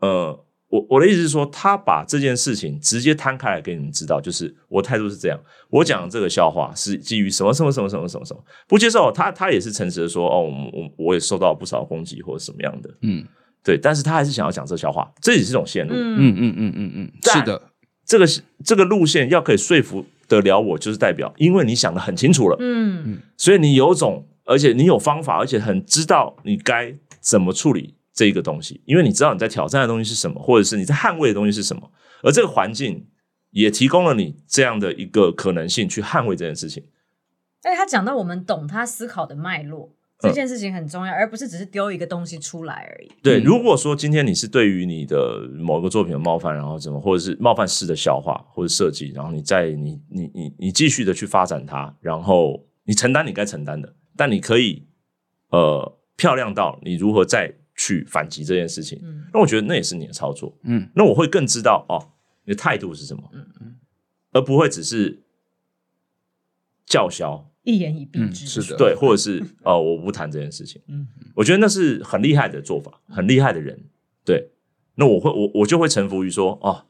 [0.00, 0.43] 呃。
[0.74, 5.38] 我我的意思是说，他把这件事情直接摊开来给你们知道，就是我态度是这样。
[5.70, 9.12] 我讲这个笑话是基于什么什么什么什么什么什么，不接受。
[9.12, 13.24] 他他也是诚实的说，哦，我我也受到不少攻击或者什么样的，嗯，
[13.62, 13.78] 对。
[13.78, 17.70] 但是他还是想要讲这笑话，这也是一种线路，嗯嗯嗯嗯嗯嗯，是的。
[18.04, 18.26] 这个
[18.64, 27.94] 这个路线要可以说服得了我，就是代表因为你想的很清楚了，嗯嗯，所以你有种，而且你有方法，而且很知道你该怎么处理。
[28.14, 31.90] 这一个东西，因为你知道你在挑战的东西是什么，或者是你在捍卫的东西是什么，
[32.22, 33.08] 而这个环境
[33.50, 36.84] 也提供了你这样的一个可能性去捍卫这件事情。
[37.60, 43.10] 但是他讲到我们懂他思考的脉络，这件事情很重要，嗯、而不是只是丢一个东西出来而已。
[43.20, 54.86] 对，如果说今天你是对于你的某个作品的冒犯，然后怎么，或者是冒犯式的笑话或者设计，然后你再你你你你继续的去发展它，然后你承担你该承担的，但你可以
[55.48, 57.52] 呃漂亮到你如何在。
[57.84, 62.00] 去反击这件事情，嗯，那我觉得那也是你的操作，嗯，那我会更知道哦，
[62.44, 63.76] 你的态度是什么，嗯嗯，
[64.32, 65.20] 而不会只是
[66.86, 73.78] 叫嚣，一言以蔽之，是的，对，或者是呃，我不谈这件事情，嗯，我觉得那是很厉害的做法，很厉害的人，
[74.24, 74.48] 对，
[74.94, 76.86] 那我会我我就会臣服于说，哦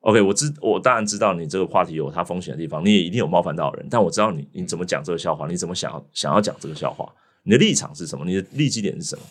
[0.00, 7.08] ，OK，我知我当然知道你这个话题有它风险的地方，你也一定有冒犯到人，但我知道你你怎么讲这个笑话，你怎么想要想要讲这个笑话，
[7.44, 9.22] 你的立场是什么，你的立基点是什么。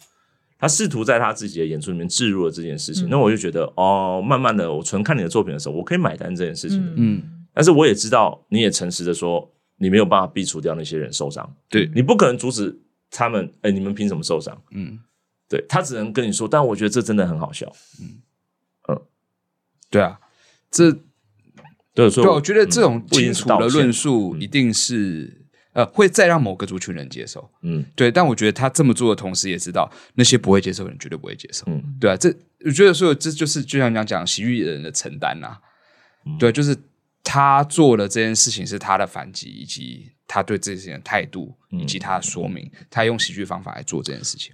[0.63, 6.81] 他试图在他自己的演出里面置入了这件事情，嗯、那我就觉得哦，慢慢的，我纯看你的作品的时候，我可以买单这件事情。
[6.95, 7.21] 嗯，
[7.53, 11.53] 但是我也知道，你也诚实的说，你没有办法避除掉那些人受伤。
[11.67, 12.79] 对，你不可能阻止
[13.11, 13.51] 他们。
[13.59, 14.57] 哎，你们凭什么受伤？
[14.71, 14.97] 嗯，
[15.49, 17.69] 对，他只能跟你说，但我觉得这真的很好笑。
[18.01, 18.21] 嗯
[18.87, 19.01] 嗯，
[19.89, 20.17] 对啊，
[20.71, 20.93] 这
[21.93, 25.42] 对，所以我觉得这种清楚的论述一定是。
[25.73, 35.61] 呃，会再让某个族群人接受，嗯，对，但我觉得他这么做的同时，也知道那些不会接受的人绝对不会接受，嗯，对啊，这我觉得说这就是就像你讲讲喜剧人的承担呐、啊，
[36.25, 36.77] 嗯、对，就是
[37.23, 44.53] 他做的这件事情是他的反击，以及他对这件事情的态度，以及他的说明，嗯、他用喜剧方法来做这件事情。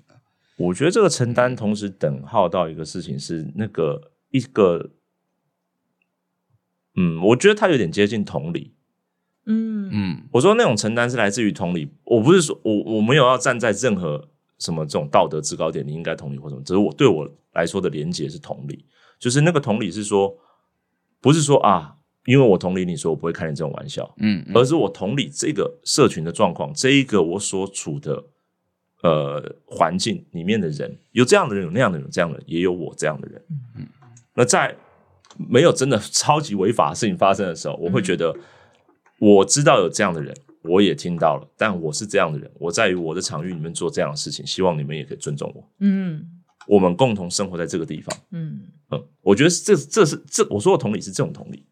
[0.57, 4.91] 我觉得这个承担同时等号到一个事情是那个一个，
[6.95, 8.75] 嗯，我觉得他有点接近同理。
[9.49, 9.89] 嗯。
[9.91, 14.29] 嗯，我说那种承担是来自于同理，我不是说我我没有要站在任何
[14.59, 18.85] 什么这种道德制高点，你应该同理或什么，只是我对我来说的连结是同理，
[19.17, 20.37] 就是那个同理是说，
[21.19, 21.95] 不是说啊，
[22.25, 28.23] 因为我同理你说我不会开你这种玩笑，嗯，嗯，而是我同理这个社群的状况，这一个我所处的
[29.01, 33.87] 呃环境里面的人，有这样的人，有那样的人，有这样的人，也有我这样的人，嗯嗯，
[34.35, 34.75] 那在
[35.49, 38.35] 没有真的超级违法的事情发生的时候，我会觉得。
[39.19, 45.69] 我知道有这样的人，我也听到了，但我是这样的人，我在于我的场域里面做这样的事情，希望你们也可以尊重我。
[45.79, 46.25] 嗯，
[46.67, 48.17] 我们共同生活在这个地方。
[48.31, 48.61] 嗯
[48.91, 51.63] 嗯，我觉得这这是这我说的同理是这种同理。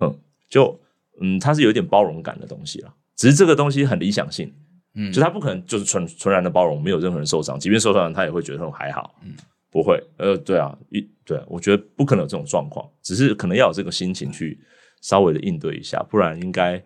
[0.00, 0.18] 嗯，
[0.48, 0.80] 就
[1.20, 4.52] 嗯，它是有点包容感的东西了，只是这个东西很理想性，
[4.94, 9.32] 嗯，就他不可能就是纯纯然的包容，没有任何人受伤，即便受伤了，他也会觉得很还好，嗯，
[9.70, 14.58] 不会，呃，对啊，一对，我觉得不可能有这种状况，只是可能要有这个心情去
[15.00, 16.84] 稍微的应对一下，不然应该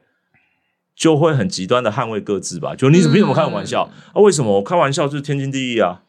[0.95, 2.75] 就会很极端的捍卫各自吧。
[2.75, 4.21] 就你怎么凭什么开玩笑、嗯、啊？
[4.21, 6.03] 为什么我开玩笑就是天经地义啊？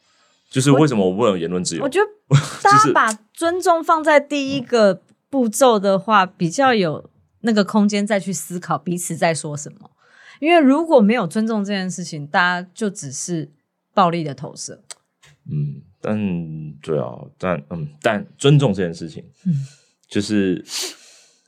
[0.49, 1.83] 就是为什么我不能有言论自由？
[1.83, 2.07] 我觉得
[2.61, 9.91] 大家把尊重放在第一个步骤的话，比较有那个空间再去思考彼此在说什么。
[10.41, 13.49] 因为如果没有尊重这件事情，大家就只是
[13.93, 14.83] 暴力的投射。
[15.49, 16.17] 嗯，但
[16.81, 19.53] 对啊，但嗯，但尊重这件事情，嗯，
[20.09, 20.61] 就是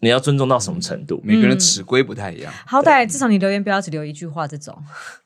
[0.04, 1.22] 你要尊重到什么程度？
[1.24, 2.52] 每个人尺规不太一样。
[2.52, 4.78] 嗯、好歹至少你留言不要只留一句话这种。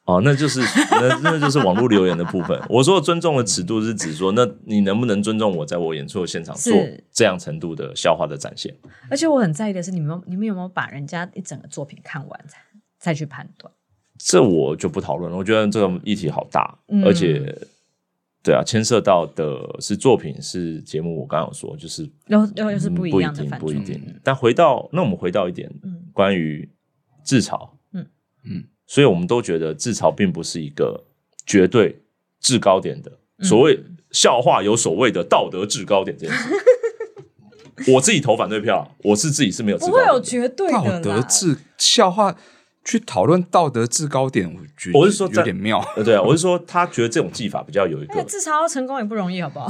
[0.05, 0.61] 哦，那就是
[0.91, 2.57] 那那就是网络留言的部分。
[2.69, 6.73] 我说的尊重的尺度是指说，那你能不能尊重我在我演出的现场做
[7.11, 8.73] 这样程度的笑话的展现？
[9.09, 12.59] 而且我很在意的是，你们你们有没有把人家一整个作品看完才？
[12.99, 13.71] 再去判断，
[14.17, 15.37] 这我就不讨论了。
[15.37, 17.55] 我觉得这个议题好大，嗯、而且，
[18.47, 21.19] 对啊，牵涉到的是作品，是节目。
[21.19, 24.01] 我刚刚有说，就是又又又是不一样的范畴，不一定。
[24.23, 25.69] 但回到那，我们回到一点，
[26.13, 26.69] 关于
[27.25, 28.07] 自嘲，嗯
[28.45, 31.03] 嗯，所以我们都觉得自嘲并不是一个
[31.45, 32.01] 绝对
[32.39, 33.11] 制高点的。
[33.41, 33.77] 所谓
[34.11, 36.49] 笑话有所谓的道德制高点这件事。
[37.91, 42.33] 我自己投反对票，我是自己是没有，不会有绝对的道德制笑话
[42.87, 45.85] 去讨论道德制高点，我觉得我是说有点妙。
[46.05, 49.67] 对啊，我是说他觉得这种技法比较有一个自嘲成功也不容易，好不好？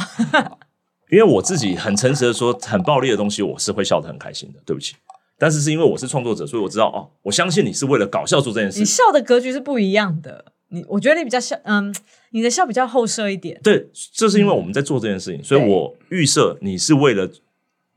[1.09, 4.59] 因为我自己很诚实的说，很暴力的东西我是会笑得很开心的。
[4.63, 4.95] 对不起，
[5.39, 8.77] 但是是因为我是创作者，所以我知道哦，我相信你是为了搞笑做这件事。
[8.77, 10.45] 你笑的格局是不一样的。
[10.69, 11.91] 你我觉得你比较笑，嗯，
[12.29, 13.59] 你的笑比较后设一点。
[13.63, 17.27] 对，这是因为我们在做这件事情，所以我预设你是为了。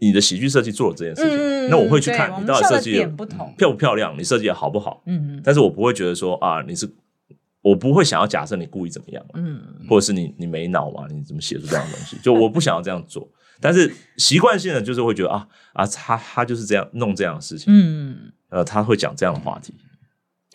[0.01, 3.07] 你的喜剧设计做了这件事情，嗯、那我会去看你到底设计的
[3.57, 5.03] 漂不漂亮，你设计的好不好。
[5.07, 6.89] 嗯嗯，但是我不会觉得说啊，你是
[7.63, 12.17] 我不会想要假设你故意怎么样，嗯，或者是你你没脑嘛，你怎么写出这样的东西？
[12.23, 13.29] 就我不想要这样做，
[13.61, 19.75] 但是习惯性的就是会觉得啊啊，他他就是这样弄这样的事情，嗯，呃，他会讲这样的话题，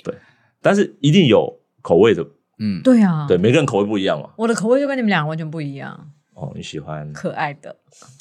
[0.03, 0.13] 对，
[0.61, 2.25] 但是一定有口味的，
[2.57, 6.09] 嗯，对啊，对，每个人口味不一样嘛，我的口味就跟你们俩完全不一样。
[6.35, 7.75] 哦，你喜欢可爱的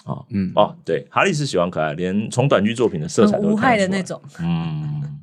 [0.06, 5.20] 哦，嗯，哦，对，哈利是喜欢可爱，连从短剧作品的色彩都无害的那种， 嗯，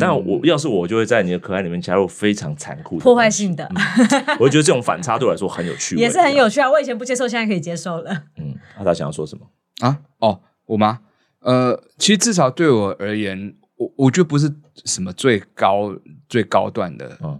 [0.00, 3.70] 但我要是我就会在你的可爱里面加入非常残酷的破坏性的，
[4.40, 6.70] 我觉得这种反差对我来说很有趣， 也是很有趣啊！
[6.70, 8.10] 我以前不接受，现在可以接受了。
[8.38, 9.46] 嗯，那他想要说什么
[9.80, 10.00] 啊？
[10.18, 11.00] 哦，我吗？
[11.40, 14.50] 呃，其实至少对我而言，我我觉得不是
[14.86, 15.94] 什么最高
[16.28, 17.38] 最高段的，嗯。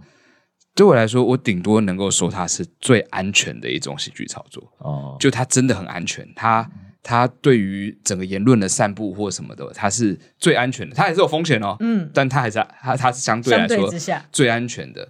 [0.77, 4.71] 对我来说，我顶多能够说它是最安全的一种喜剧操作。
[4.77, 6.69] 哦，就它真的很安全，它
[7.01, 10.95] 它对于整个言论的散布或什么的，它是最安全的。
[10.95, 13.91] 它还是有风险哦，嗯，但它还是它它是相对来说
[14.31, 15.09] 最安全的。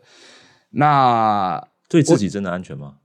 [0.70, 2.97] 那对自己真的安全吗？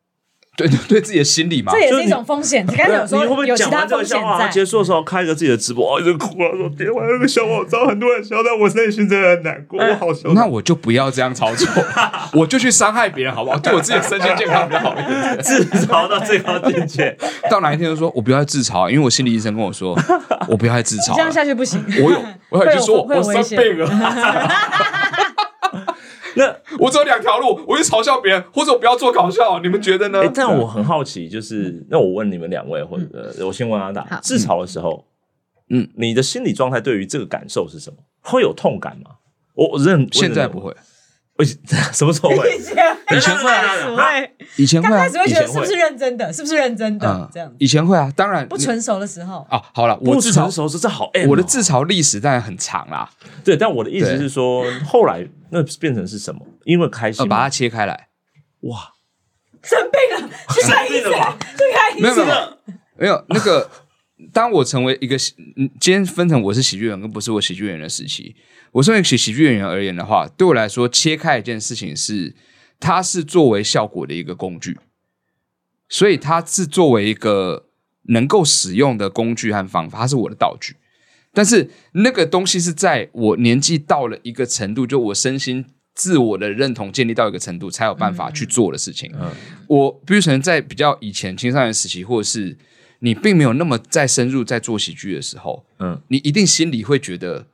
[0.54, 2.62] 对对，对自己的心理嘛，这也是一种风险。
[2.66, 10.28] 你刚才有说，你会不会讲完这个笑话结束的时候开一个自己的直播，哦，一直哭啊，说别玩那个笑话，我知道很多人笑，但我内心真的很难过，我好笑。
[10.34, 11.66] 那我就不要这样操作，
[12.34, 13.58] 我就去伤害别人，好不好？
[13.58, 15.38] 对我自己的身心健康比较好一点。
[15.40, 17.16] 自嘲到最高境界，
[17.50, 19.98] 到哪一天就说我不要再自嘲，因为我心理医生跟我说，
[20.48, 21.82] 我不要再自嘲，这样下去不行。
[22.04, 23.88] 我有，我有就说我生病了。
[26.36, 30.20] 那 我只有两条路，我就嘲笑别人，或者我不要做搞笑，你们觉得呢？
[30.20, 35.04] 欸、但我很好奇，就是那我问你们两位，或者、嗯、我先问阿达，自嘲的时候，
[35.70, 37.96] 嗯，你的心理状态对于这个感受是什么？
[38.20, 39.16] 会有痛感吗？
[39.54, 40.74] 我认现在不会，
[41.92, 42.56] 什么时候会？
[42.56, 42.76] 以 前
[43.16, 46.32] 以前会啊，以前会，刚开始会觉得是不是认真的？
[46.32, 47.06] 是不是认真的？
[47.08, 53.10] 嗯、这样以前会啊，当然不成熟的时候啊，好了，我自嘲的时候是这好，我的自嘲历史当然很长啦。
[53.44, 55.26] 对，但我的意思是说，后来。
[55.54, 56.40] 那变成是什么？
[56.64, 58.08] 因为开心，把它切开来。
[58.60, 58.90] 哇，
[59.62, 61.38] 生病了，生病了吧？
[61.98, 62.58] 没有没有
[62.96, 63.70] 没有那个。
[64.32, 65.14] 当我成为一个
[65.56, 68.34] 嗯，今天分成我是喜剧演员跟不是我喜剧演员的时期，
[68.72, 72.34] 我身为喜喜剧演员而言的话，对我来说，切开一件事情是，
[72.80, 74.78] 它是作为效果的一个工具，
[75.88, 77.68] 所以它是作为一个
[78.04, 80.76] 能够使用的工具和方法，它是我的道具。
[81.34, 85.64] 但是那个东西是在我年纪到了一个程度，就我身心
[85.94, 89.10] 自我的认同建立到一个程度，才有办法去做的事情。
[89.14, 89.30] 嗯，
[89.66, 92.56] 我比如可能在比较以前青少年时期，或者是
[93.00, 97.46] 你并没有那么再深入在做喜剧的时候，嗯，你一定心里会觉得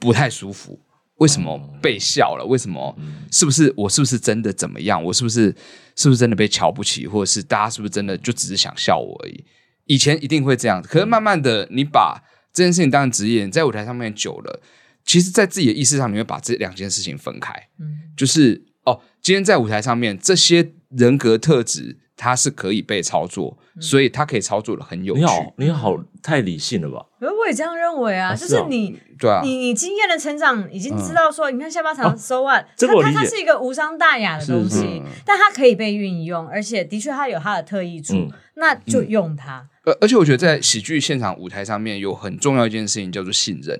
[0.00, 0.80] 不太舒服。
[1.16, 2.44] 为什么被笑了？
[2.44, 2.94] 为什么？
[3.32, 5.02] 是不是我是不是真的怎么样？
[5.02, 5.54] 我是不是
[5.96, 7.06] 是不是真的被瞧不起？
[7.06, 9.44] 或者是大家是不是真的就只是想笑我而已？
[9.86, 12.22] 以前一定会这样，可是慢慢的你把
[12.52, 14.60] 这件事情当成职业，你在舞台上面久了，
[15.06, 17.52] 其实，在自己的意识上，你会把这两件事情分开。
[17.80, 25.20] 嗯，就是哦今天在舞台上面，这些人格特质它是可以被操作，嗯、所以它可以操作的很有趣。
[25.20, 27.04] 你好，你好，太理性了吧？
[27.20, 32.64] 可是我也这样认为啊，啊就是你，对啊，你你经验的成长已经知道说，嗯、你看下巴长，so what？
[32.78, 39.68] 它它它是一个无伤大雅的东西，是但它可以被运用，而且的确它有它的特异处，嗯、那就用它。
[39.84, 43.78] 而、嗯、而且我觉得在喜剧现场舞台上面有很重要一件事情叫做信任，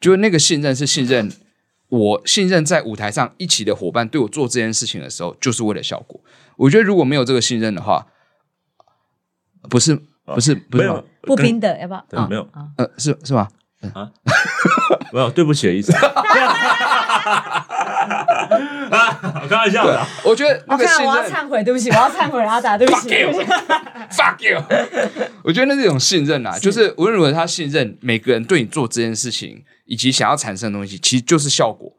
[0.00, 1.30] 就是那个信任是信任。
[1.90, 6.20] 我信任在舞台上一起的伙伴对我做这件事情的时候，就是为了效果。
[6.60, 8.06] 我觉得如果没有这个信任的话，
[9.70, 9.94] 不是
[10.26, 12.06] 不是不是不平等，要不要？
[12.08, 12.46] 对，没有，
[12.76, 13.48] 呃，是是吧？
[13.94, 14.10] 啊，
[15.12, 15.90] 没有对不起的意思。
[19.48, 20.06] 开玩笑的。
[20.24, 23.08] 我觉得那个信任，我要忏悔，对不起，我要忏悔，阿达，对不起。
[24.10, 24.62] Fuck you！
[25.42, 29.64] 我觉得那是一种信任啊，就是无论如何，他信任每个人对你做这件事情。
[29.86, 31.92] 以及想要产生的东西，其实就是效果。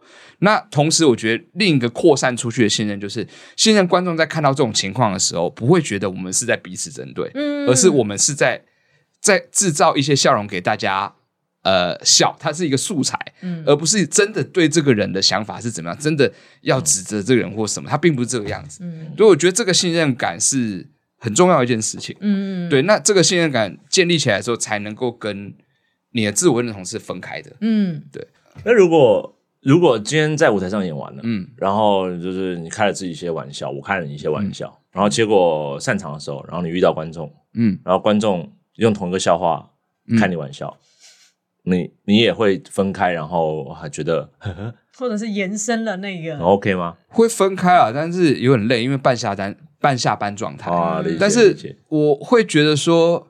[0.43, 8.59] 那同时，我觉得另一个扩散出去的信任，就是信任观众在看到这种情况的时候，不会觉得我们是在彼此针对，嗯，而是我们是在
[9.19, 11.13] 在制造一些笑容给大家，
[11.61, 25.53] 呃，笑，它是一个素材，嗯，而不是真的对这个人的想法是怎么样，真的要指责这个人或什么，他并不是这个样子，嗯，所以我觉得这个信任感是很重要的一件事情，嗯，对，那这个信任感建立起来的时候，才能够跟。
[26.13, 28.27] 你的自我认同是分开的，嗯，对。
[28.65, 39.69] 那如果如果今天在舞台上演完了，嗯，然后就是你开了自己一些玩笑，我开了你一些玩笑，嗯、然后结果散场的时候，然后你遇到观众，嗯，然后观众用同一个笑话
[40.19, 40.75] 开你玩笑，
[41.65, 46.97] 嗯、你你也会分开，然后还觉得呵呵， 或者是延伸了那个，OK 吗？
[47.07, 50.71] 会分开啊，但是有点累，因为半下单半下班状态。
[50.71, 53.27] 啊，但是我会觉得说。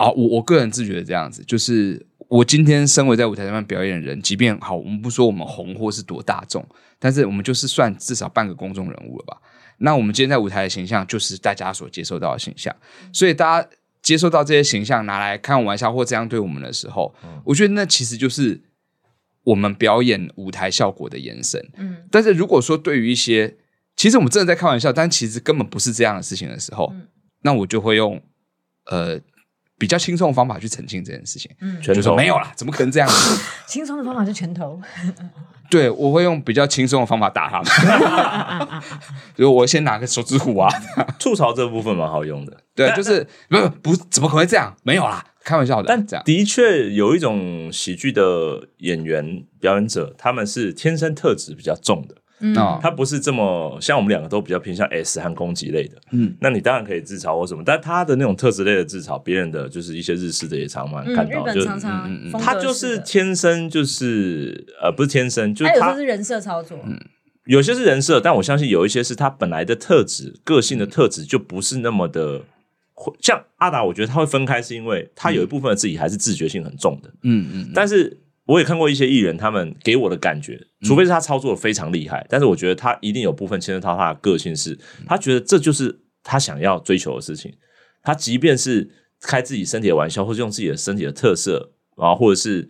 [0.00, 6.64] 啊，我我个人自觉的这样子，就是我今天身为在舞台上面表演的人，即便好，我们不说我们红或是多大众，
[6.96, 9.36] 但是我们就是算至少半个公众人物了吧？
[9.78, 12.74] 那我们今天在舞台的形象，就是大家所接受到的形象，
[13.12, 13.68] 所以大家
[14.00, 18.62] 接受到这些形象拿来开玩笑或这样对我们的时候，嗯、我觉得那其实就是
[19.42, 21.60] 我们表演舞台效果的延伸。
[21.78, 23.56] 嗯，但是如果说对于一些
[23.96, 27.08] 其实我们真的在开玩笑，但其实根本不是这样的事情的时候，嗯、
[27.42, 28.22] 那我就会用
[28.86, 29.20] 呃。
[29.80, 33.08] 比较轻松的方法去澄清这件事情，嗯，就说没有啦，怎么可能这样？
[33.08, 33.40] 子？
[33.66, 34.78] 轻松的方法是拳头，
[35.70, 38.68] 对，我会用比较轻松的方法打他们，
[39.34, 40.68] 就我先拿个手指虎啊，
[41.18, 44.76] 吐槽这部分蛮好用的，对，就是不不怎么可能会这样？
[44.82, 46.22] 没有啦，开玩笑的，但这样。
[46.26, 52.16] 的确有一种喜剧的演员表演者，他们是天生特质比较重的。
[52.40, 61.64] 嗯，他不是这么像我们两个都比较偏向 S 和攻击类的，嗯，那你当然可以自嘲或什么，但他的那种特质类的自嘲，别人的就是一些日式的也常常看到，就
[62.38, 66.98] 他就是天生就是呃不是天生，就是他有些是人设操作，嗯，
[67.44, 72.42] 有些是人设，但我相信有一些是他本来的特质、个性的特质就不是那么的，
[73.20, 78.16] 像阿达，我觉得他会分开，是因为他有一部分的自己还是自觉性很重的，嗯嗯，但是。
[78.46, 87.52] 我也看过一些艺人，他们给我的感觉，除非是他操作的非常厉害，嗯、但是我觉得他一定有部分牵涉到他的个性是，是他觉得这就是他想要追求的事情。
[88.02, 92.68] 他即便是开自己身体的玩笑，或是用自己的身体的特色，然后或者是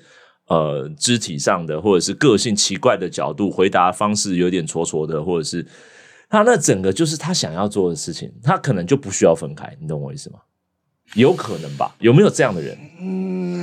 [0.48, 5.64] 呃肢体上的，或者是个性奇怪的角度回答方式有点戳戳的，或者是
[6.28, 9.74] 他那整个就是他想要做的事情，他可能就不需要分开。
[9.80, 10.40] 你懂我意思吗？
[11.14, 11.92] 有可能吧？
[11.98, 12.78] 有没有这样的人？
[13.00, 13.59] 嗯，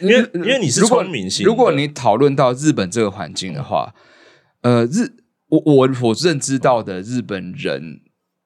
[0.00, 3.94] 因为因为你是聪明型，如果你讨论到日本这个环境的话，
[4.62, 5.10] 呃，日
[5.48, 8.00] 我我我认知到的日本人，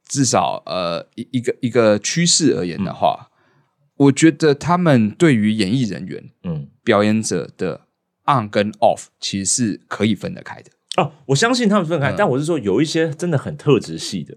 [0.08, 7.82] 至少呃一一个一个趋势而言的话，嗯、我觉得他们对于演艺人员，嗯，表演者的
[8.26, 10.70] on 跟 off 其实是可以分得开的。
[10.96, 14.34] 哦，我相信他们分开，嗯、但我是说有一些真的很特质系的。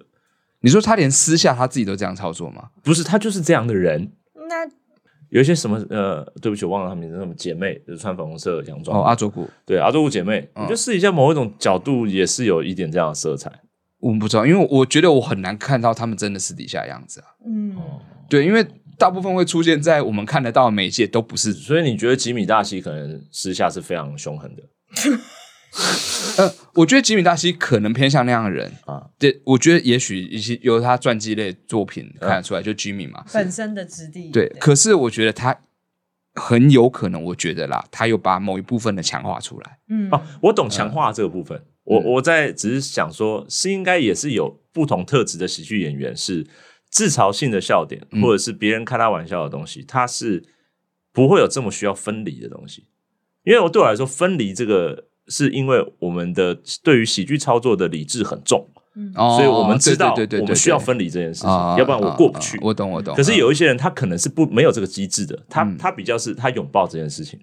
[0.62, 2.70] 你说他连私下他自己都这样操作吗？
[2.84, 4.12] 不是，他就是这样的人。
[4.50, 4.66] 那
[5.30, 7.18] 有一些什么呃，对不起，我忘了他名字。
[7.18, 13.52] 什么姐妹就是穿粉红色洋装哦，阿卓谷对阿卓谷姐妹，你就试一下某一种角度，也是有一点这样的色彩。
[14.00, 17.28] 我们不知道，因为我觉得我很难看到他们真的私底下的样子啊。
[17.46, 17.76] 嗯，
[18.30, 18.66] 对，因为
[18.98, 24.64] 大部分会出现在我们看得到的媒介都不是，所以你觉得吉米大西可能私下是非常凶狠的？
[26.38, 29.08] 呃，我觉得吉米大西可能偏向那样的人啊。
[29.18, 34.30] 对，我觉得也许一些由他传记类作品看得出来，就吉米嘛 本身的质地。
[34.30, 35.60] 对，可是我觉得他
[36.34, 39.80] 很有可能，我觉得啦，他又把某一部分的强化出来。
[39.90, 41.60] 嗯，哦，我懂强化这个部分。
[41.84, 46.46] 我我在只是想说，是应该也是有不同特质的喜剧演员，是
[46.90, 50.44] 自嘲性的笑点，或者是别人开他玩笑的东西，他是
[51.12, 52.88] 不会有这么需要分离的东西。
[53.44, 55.07] 因为我对我来说，分离这个。
[55.28, 62.58] 是因为我们的对于喜剧操作的理智很重，嗯，所以我们知道我们需要分离这件事情，要不然我过不去。
[62.62, 63.16] 我懂，我懂。
[63.16, 67.40] 可是有一些人他可能是不没有这个机制的，他他比较是他拥抱这件事情，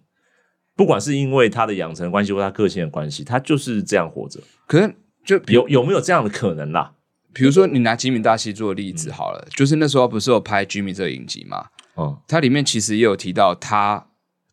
[0.74, 4.40] 不管是因为他的养成关系或他个性的关系，他就是这样活着。
[4.66, 6.92] 可是就有有没有这样的可能啦？
[7.32, 11.66] 比如说你拿吉米大西做例子好了，就是那时候不是有拍吉米这个影集嘛？
[11.94, 14.06] 哦，它里面其实也有提到他。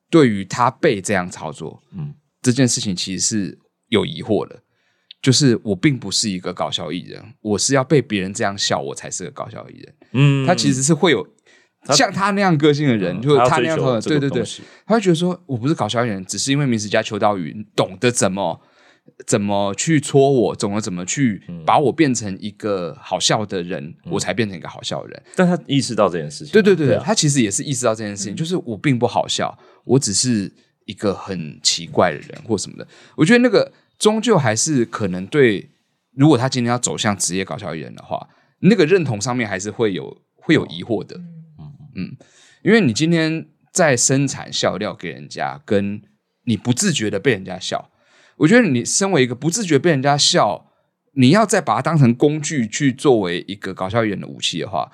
[0.09, 4.59] 对于他被这样操作，嗯，这件事情其实是有疑惑的。
[5.21, 9.93] 就是我并不是一个搞笑艺人，我是要被别人这样笑，我才是个搞笑艺人。
[10.13, 11.27] 嗯，他其实是会有
[11.89, 14.43] 像他那样个性的人，嗯、就是他那样的，对对对，
[14.83, 18.59] 他会觉得说我不是搞笑艺人，只是因为明石家秋刀鱼懂得怎么
[19.27, 25.23] 怎么去戳我，懂得怎么去把我变成一个好笑的人，嗯、我才变成一个好笑的人。
[25.35, 29.55] 但他意识到这件事情，对对对，对啊、他其实也是意识到这件事情，就是我并不好笑。
[29.83, 30.51] 我只是
[30.85, 32.87] 一个很奇怪的人，或什么的。
[33.15, 35.69] 我觉得那个终究还是可能对，
[36.15, 38.29] 如果他今天要走向职业搞笑艺人的话，
[38.59, 41.17] 那个认同上面还是会有会有疑惑的。
[41.17, 42.17] 嗯嗯，
[42.63, 46.01] 因为你今天在生产笑料给人家，跟
[46.45, 47.91] 你不自觉的被人家笑，
[48.37, 50.71] 我觉得你身为一个不自觉被人家笑，
[51.13, 54.91] 你要再把它当成工具去作为一个搞笑艺人的武器的话，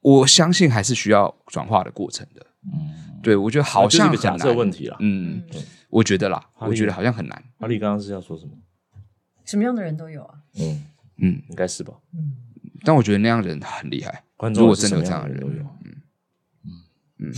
[0.00, 2.46] 我相信还是需要转化的过程的。
[2.64, 3.05] 嗯。
[3.26, 4.96] 对，我觉得好像是个假设问题了。
[5.00, 5.42] 嗯，
[5.90, 7.42] 我觉得啦，我觉得好像很难。
[7.58, 8.52] 哈利刚刚是要说什么？
[9.44, 10.34] 什么样的人都有啊。
[10.60, 10.84] 嗯
[11.18, 11.94] 嗯，应该是吧。
[12.14, 12.36] 嗯，
[12.84, 14.22] 但我觉得那样的人很厉害。
[14.54, 15.54] 如果真的有这样的人都有。
[15.54, 16.02] 嗯
[16.64, 16.70] 嗯
[17.18, 17.32] 嗯。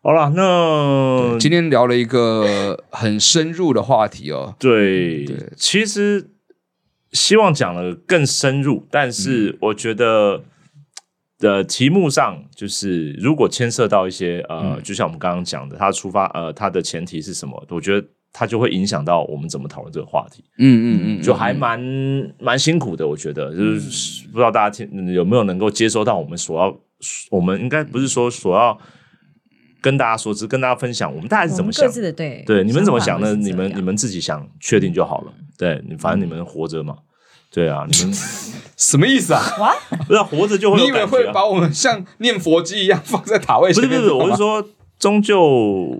[0.00, 4.56] 好了，那今天聊了一个很深入的话题哦。
[4.58, 6.30] 对对，其实
[7.12, 10.44] 希望讲的更深入，但是我觉得。
[11.38, 17.62] 的题目上，就是如果牵涉到一些呃，嗯、就像我们刚刚讲的，它出发呃，它的前提是什么？
[17.68, 20.44] 我觉得它就会影响到我们怎么讨论这个话题。
[20.58, 26.74] 嗯嗯嗯，就还蛮、嗯、蛮辛苦的，我觉得就是不知道大家听有没有能够接收到我们所要，
[27.30, 28.78] 我们应该不是说所要
[29.82, 32.12] 跟大家说，只是跟大家分享我们大概是怎么想的。
[32.12, 33.34] 对对，你们怎么想呢？
[33.34, 35.32] 你们你们自己想确定就好了。
[35.58, 36.96] 对你，反正你们活着嘛。
[37.56, 38.12] 对啊，你们
[38.76, 39.40] 什么意思啊？
[39.58, 39.74] 哇，
[40.06, 40.82] 不是活着就会、啊？
[40.82, 43.98] 你以为会把我们像念佛机一样放在塔位前面？
[43.98, 45.98] 不是不是，我是说，终究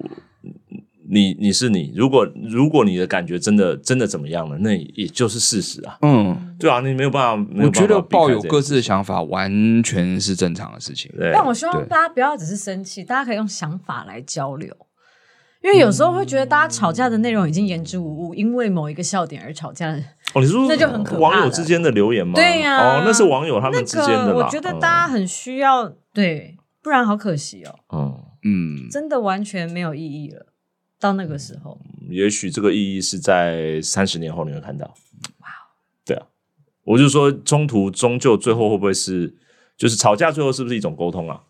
[1.09, 1.95] 你你是你。
[1.97, 5.97] 如果如果你的感觉真的真的怎么样了，那也就是事实啊。
[6.03, 7.51] 嗯，对啊，你没有办法。
[7.65, 11.11] 我觉得抱有各自的想法完全是正常的事情。
[11.17, 14.77] 对，但我希望大家不要只是生气，大家可以用想法来交流。
[15.67, 19.91] 因为有时候会觉得大家吵架的内容已经言之无物，因为某一个笑点而吵架。
[20.33, 21.21] 哦，你说 那就很可怕。
[21.21, 22.35] 网友之间的留言吗？
[22.37, 24.33] 对呀，哦，那是网友他们之间的。
[24.33, 27.75] 我觉得大家很需要对，不然好可惜哦。
[27.93, 28.15] 嗯
[28.45, 30.47] 嗯，真的完全没有意义了。
[31.01, 31.77] 到那个时候，
[32.11, 34.87] 也许这个意义是在三十年后你会看到。
[35.41, 35.49] 哇，
[36.05, 36.27] 对啊，
[36.85, 39.35] 我就说中途终究最后会不会是，
[39.77, 41.41] 就是吵架最后是不是一种沟通啊？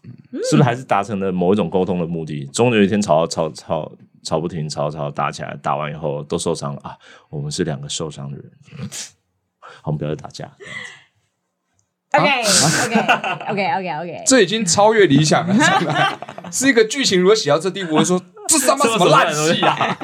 [0.50, 2.46] 是不是还是达成了某一种沟通的目的？
[2.46, 3.92] 终有一天吵吵吵。
[4.26, 6.98] 吵不停，吵吵打起来，打完以后都受伤了啊！
[7.30, 8.50] 我们是两个受伤的人，
[9.84, 10.50] 我们不要再打架。
[12.10, 15.54] OK，OK，OK，OK，OK， 这已经超越理想了，
[16.50, 19.96] 是一个剧情如果写到这地步，我会说这他妈什么烂戏啊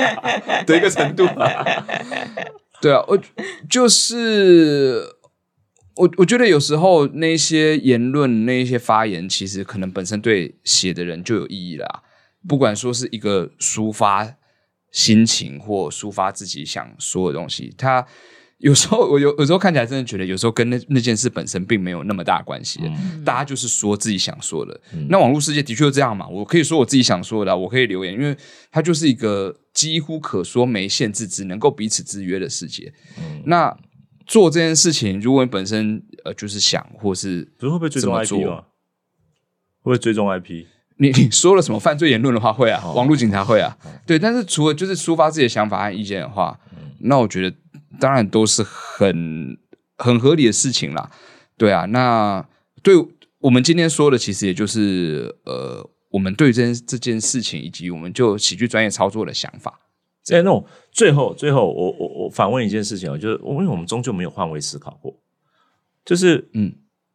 [0.64, 1.26] 的一个程度。
[2.80, 3.18] 对啊，我
[3.68, 5.16] 就是
[5.96, 12.04] 我，我觉得有时候那些言论、那些发言，其实可能本身对写的人就有意义了。
[12.49, 14.36] 不管说是一个抒发
[14.90, 18.07] 心情或抒发自己想说的东西，它
[18.59, 22.80] 有时候我有有时候看起来真的觉得，有时候跟那那件事本身并没有那么大关系。
[22.84, 24.80] 嗯、大家就是说自己想说的。
[24.95, 26.29] 嗯、那网络世界的确是这样嘛？
[26.29, 28.37] 我可以说我自己想说的，我可以留言，因为
[28.71, 32.92] 它就是一个几乎可说没限制，只能够彼此制约的世界。
[33.18, 33.76] 嗯、那
[34.26, 38.64] 做这件事情，如果你本身呃就是想或是会不会追踪 IP 吗？
[39.80, 40.66] 会不会追踪 IP？
[41.03, 44.16] 你你说了什么犯罪言论的话会啊，哦、网络警察会啊，哦、对。
[44.16, 47.57] 但是除了就是抒发自己的想法和意见的话，嗯、那我觉得
[47.99, 49.58] 当然都是很
[49.99, 51.11] 很合理的事情啦。
[51.58, 52.46] 对啊，那
[52.84, 52.95] 对
[53.41, 59.80] 我们今天说的，其实也就是呃，我们对这件这件事情以及我们就喜剧专业操作的想法。
[60.22, 65.18] 在，那种最后最后，我我我反问一件事情啊，就是因为我们终究没有换位思考过，
[66.04, 66.72] 就是嗯，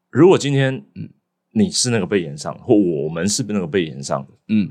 [0.10, 1.10] 如果今天嗯。
[1.52, 4.70] 你是那个被延上的，或我们是那个被延上的，嗯，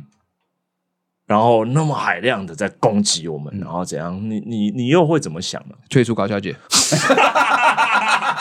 [1.27, 4.19] 然后那么海量的在攻击我们，嗯、然后怎样？
[4.31, 5.75] 你你你又会怎么想呢？
[5.89, 6.55] 退出高小姐，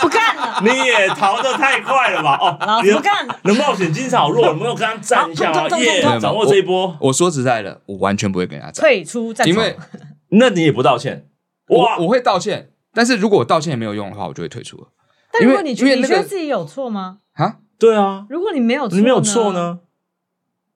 [0.01, 0.61] 不干了！
[0.61, 2.37] 你也逃得太快了吧？
[2.39, 3.39] 哦，老子不干了！
[3.43, 5.67] 你的冒险精神好弱，有没有跟他战一下啊？
[5.79, 6.87] 耶，掌握这一波。
[6.87, 8.83] 我，我说实在的，我完全不会跟他战。
[8.83, 9.75] 退出战，因为
[10.29, 11.27] 那你也不道歉。
[11.67, 14.87] 我我会道歉，但是如果我道歉也没有用的话，我就会退出了。
[15.31, 17.17] 但如果你觉得你觉得自己有错吗？
[17.33, 19.79] 啊，对啊，如果你没有错，你没有错呢？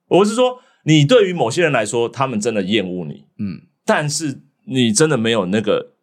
[0.08, 5.94] 我是说，你对于某些人来说，他们真的厌恶你，嗯，但是你真的没有那个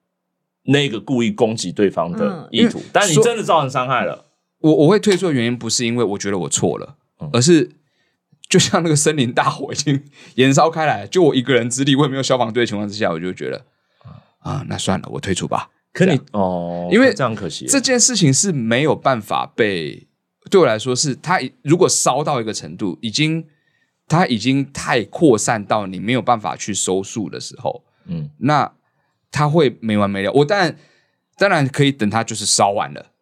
[0.65, 4.27] 那个故意攻击对方的意图，但你真的造成伤害了。
[4.59, 6.97] 我我会退出的原因不是因为我觉得我错了，
[7.33, 7.71] 而是。
[8.49, 10.05] 就像那个森林大火已经
[10.37, 13.65] 燃烧开来，就我一个人之力，我也没有消防队的情况之下，我就觉得
[14.39, 15.69] 啊，那算了，我退出吧。
[15.93, 20.06] 可你哦，因为这样可惜，这件事情是没有办法被
[20.51, 23.47] 对我来说是，它如果烧到一个程度，已经
[24.07, 28.73] 它已经太扩散到你没有办法去收束的时候，嗯，那
[29.31, 30.33] 它会没完没了。
[30.33, 30.77] 我当然
[31.37, 33.13] 当然可以等它就是烧完了，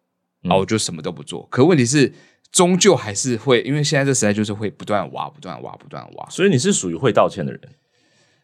[0.41, 1.47] 然后我就什么都不做。
[1.51, 2.13] 可问题是。
[2.51, 6.29] 终究还是会，因为现在这时代就是会不断挖、不断挖、不断挖。
[6.29, 7.61] 所以你是属于会道歉的人，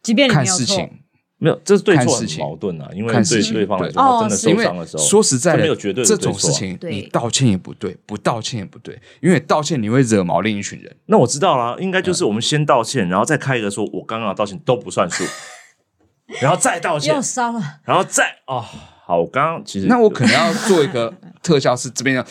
[0.03, 0.99] 即便你看事情
[1.43, 2.87] 没有，这是对错很矛盾啊。
[2.93, 10.95] 因为对对方来说，他真的受伤的时候，说实在的，没有绝对这种事情，你道歉也不对，不道歉也不对，因为道歉你会惹毛另一群人。
[11.07, 15.23] 那我知道了，应该就是我们先道歉，然后再开一个说，我刚刚的道歉都不算数，
[16.39, 18.63] 然后再道歉，又烧了，然后再哦，
[19.03, 21.11] 好，我刚刚其实那我可能要做一个
[21.41, 22.25] 特效，是这边要。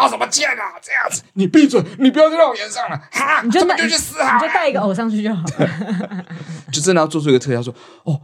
[0.00, 0.74] 道什么歉啊？
[0.82, 1.82] 这样子，你闭嘴！
[1.98, 3.00] 你不要再让我演上了！
[3.10, 4.36] 哈， 你就就去死啊！
[4.36, 6.26] 你就带一个偶上去就好了。
[6.72, 7.74] 就真的要做出一个特效，说
[8.04, 8.20] 哦，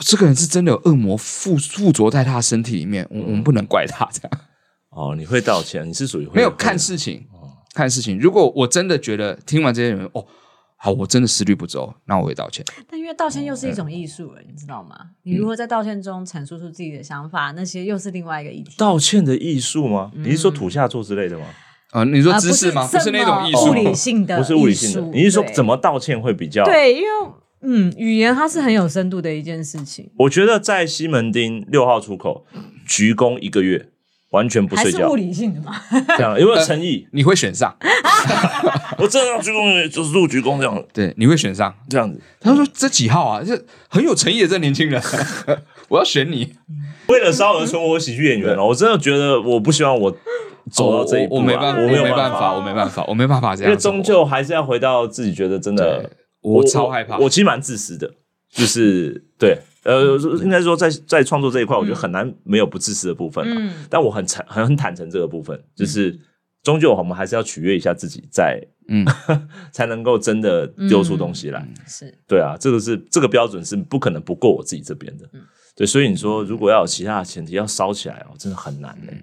[0.00, 4.40] 这个人是真的有恶魔附附着在他的身体里面，我我们不能怪他这样。
[4.90, 5.88] 哦，你会道歉？
[5.88, 7.26] 你是属于没有看事情，
[7.74, 8.18] 看事情。
[8.18, 10.26] 如果我真的觉得听完这些人哦。
[10.84, 12.62] 好，我真的思虑不周，那我会道歉。
[12.86, 14.94] 但因为道歉又是一种艺术了，你知道吗？
[15.22, 18.74] 你如何在道歉中阐述出自己的想法，那些又是另外一个议题。
[18.76, 20.12] 道歉的艺术吗？
[20.14, 21.46] 你是说土下座之类的吗？
[21.92, 22.86] 啊，你说姿势吗？
[22.86, 25.16] 不是那种艺术，物理性的，不是物理性的。
[25.16, 26.62] 你是说怎么道歉会比较？
[26.66, 27.08] 对，因为
[27.62, 30.10] 嗯，语言它是很有深度的一件事情。
[30.18, 32.44] 我觉得在西门町六号出口
[32.86, 33.88] 鞠躬一个月。
[34.34, 35.80] 完全不睡觉，还是物理性的嘛？
[36.16, 37.06] 这样有没有诚意？
[37.12, 37.72] 你会选上？
[38.98, 40.84] 我真的要鞠躬，就是入鞠躬这样。
[40.92, 42.20] 对，你会选上这样子。
[42.40, 43.42] 他说：“这几号啊？
[43.46, 45.00] 这很有诚意的这年轻人，
[45.88, 46.52] 我要选你。”
[47.06, 50.10] 为了烧而存活喜剧演员了，我真的觉得我不希望我
[50.72, 53.70] 走到这一步，我没办法，我没有办法，我没办法，我没办法这样。
[53.70, 57.18] 因为终究还是要回到自己觉得真的，我超害怕。
[57.18, 58.10] 我其实蛮自私的，
[58.50, 59.58] 就是对。
[59.84, 63.44] 呃，应该说在在创作这一块，我觉得很难没有不自私的部分。
[63.46, 66.18] 嗯，但我很诚很很坦诚这个部分，就是
[66.62, 68.58] 终究我们还是要取悦一下自己，在
[68.88, 69.04] 嗯，
[69.72, 71.66] 才能够真的丢出东西来。
[71.86, 75.28] 是对啊，这个是这个标准是不可能不过我自己这边的。
[75.76, 79.22] 对，所以你说如果要有其他的前提要烧起来哦，真的很难嘞。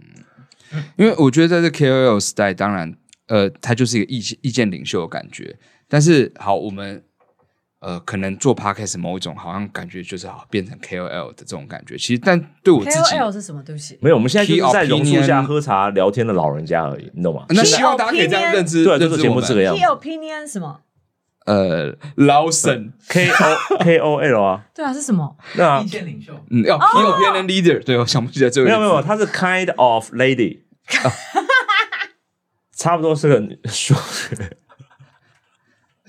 [0.95, 2.95] 因为我觉得在这 KOL 时代，当然
[3.27, 5.57] 呃，他就是一个意意见领袖的感觉。
[5.87, 7.03] 但是好，我们。
[7.81, 11.97] 呃，可能做 podcast 某一种，好像感觉就是好变成 KOL 的这种感觉。
[11.97, 13.97] 其实，但对我自己，KOL 是什么东西？
[14.01, 17.43] 没有，我们现在就是在榕树下喝茶聊天的老人家而已，你懂吗？
[17.49, 19.81] 那希望大家可以这样认知，对，就是节目这个样子。
[19.81, 20.81] Key opinion 什么？
[21.47, 24.63] 呃，劳森 K O K O L 啊？
[24.75, 25.35] 对啊，是什么？
[25.55, 26.31] 那意见领袖。
[26.51, 27.83] 嗯，要 Key opinion leader。
[27.83, 28.67] 对，我想不起来这个。
[28.67, 30.59] 没有没有，他是 kind of lady。
[32.77, 33.97] 差不多是个说。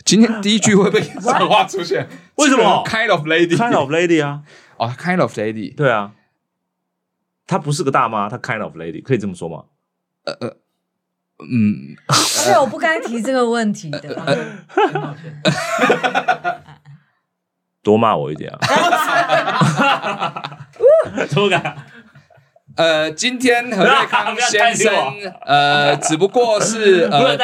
[0.04, 2.08] 今天第一句会被 什么话出现？
[2.36, 4.42] 为什么？Kind of lady，Kind of lady 啊！
[4.76, 6.12] 哦，Kind of lady，对啊，
[7.46, 9.64] 她不是个大妈，她 Kind of lady，可以这么说吗？
[10.24, 10.56] 呃呃，
[11.50, 14.14] 嗯，是，我不该提这个问题的。
[14.14, 15.42] 抱 歉，
[17.82, 18.58] 多骂我一点啊！
[21.28, 21.76] 怎么敢？
[22.76, 24.94] 呃，今天何瑞康先生，
[25.44, 27.36] 呃，只不过是呃，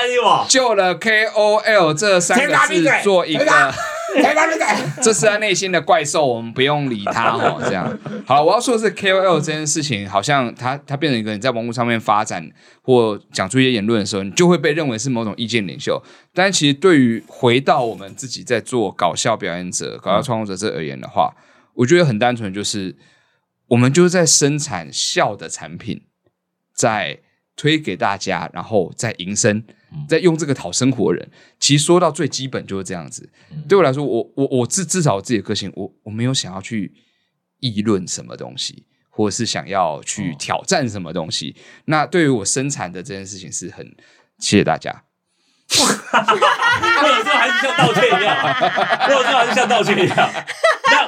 [0.48, 3.44] 救了 KOL 这三个字做一个，
[5.02, 7.60] 这是他内心的怪兽，我们不用理他哦。
[7.62, 7.86] 这样，
[8.26, 12.50] 好了，我要说的是 KOL 这件事情，好像他他变成一个你在网络上面发展
[12.80, 16.02] 或讲出一些言论的时候，你就会被认为是某种意见领袖。
[16.32, 21.34] 但其实对于回到我们自己在做搞笑表演者、搞笑创作者这而言的话，
[21.74, 22.96] 我觉得很单纯，就是。
[23.68, 26.02] 我们就是在生产笑的产品，
[26.74, 27.20] 在
[27.56, 29.64] 推给大家，然后再营生，
[30.08, 31.30] 在用这个讨生活人。
[31.58, 33.30] 其实说到最基本就是这样子。
[33.68, 36.94] 对我来说，我我我至至少我自己的个性，我我没有想要去
[37.58, 41.56] 议论什么东西，或者是想要去挑战什么东西。
[41.86, 43.84] 那对于我生产的这件事情是很
[44.38, 45.04] 谢谢大家。
[45.74, 48.34] 我有时候还是像道歉一样，
[49.08, 50.16] 我有时候还是像道歉一样。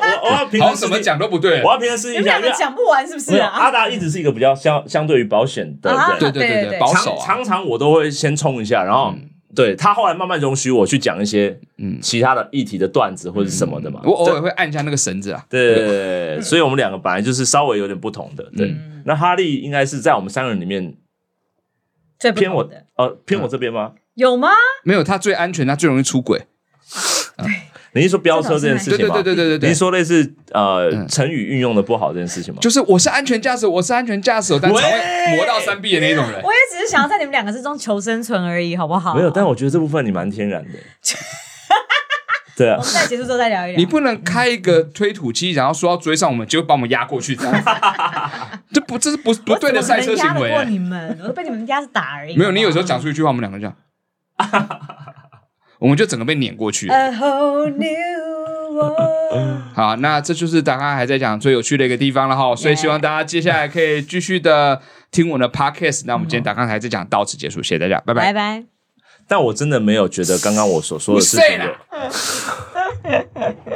[0.00, 1.62] 那我我要平衡，怎么讲都不对。
[1.62, 3.36] 我要平衡试一下，因为讲不完是不是？
[3.36, 7.18] 阿达一直是一个比较相相对于保险的人，对对对对，保守。
[7.24, 9.14] 常常我都会先冲一下，然后
[9.54, 14.00] 对他后来慢慢容许我去讲一些嗯其他的议题的段子或者什么的嘛。
[14.04, 15.44] 我偶尔会按一下那个绳子啊。
[15.48, 18.44] 对对对，所以我们两个本来就是稍微有点不同的。
[18.56, 18.74] 对，
[19.04, 20.94] 那哈利应该是在我们三个人里面
[22.18, 23.92] 最偏我的，呃，偏我这边吗？
[24.14, 24.50] 有吗？
[24.84, 26.46] 没有，他最安全，他最容易出轨。
[27.92, 29.14] 你是说飙车这件事情吗？
[29.14, 32.60] 对对对对对，你是说类似呃成语运用的不好这件事情吗？
[32.60, 36.40] 就是我是安全驾驶，我是安全驾驶，但才会磨到三 B 的那种人。
[36.42, 39.14] 我也只是想要在你们两个之中求生存而已，好不好？
[39.14, 40.70] 没有，但我觉得这部分你蛮天然的。
[42.56, 43.78] 对啊，我们在结束之后再聊一聊。
[43.78, 47.62] 你不能开一个推土机，然后说要追上我们，结果把我们压过去，这样
[48.70, 50.50] 这不这是不不对的赛车行为。
[50.50, 52.36] 过你们，我都被你们压着打而已。
[52.36, 53.74] 没有，你有时候讲出一句话，我们两个这样，
[55.80, 56.88] 我们就整个被碾过去。
[59.74, 64.80] 好，那这就是大家还在讲最有趣的一个地方了哈，所以希望大家接下来可以继续的
[65.10, 66.04] 听我的 podcast。
[66.06, 68.64] 那我们今天打刚才在讲到此结束，谢谢大家，拜拜拜拜。
[69.26, 71.44] 但我真的没有觉得刚刚我所说的事情。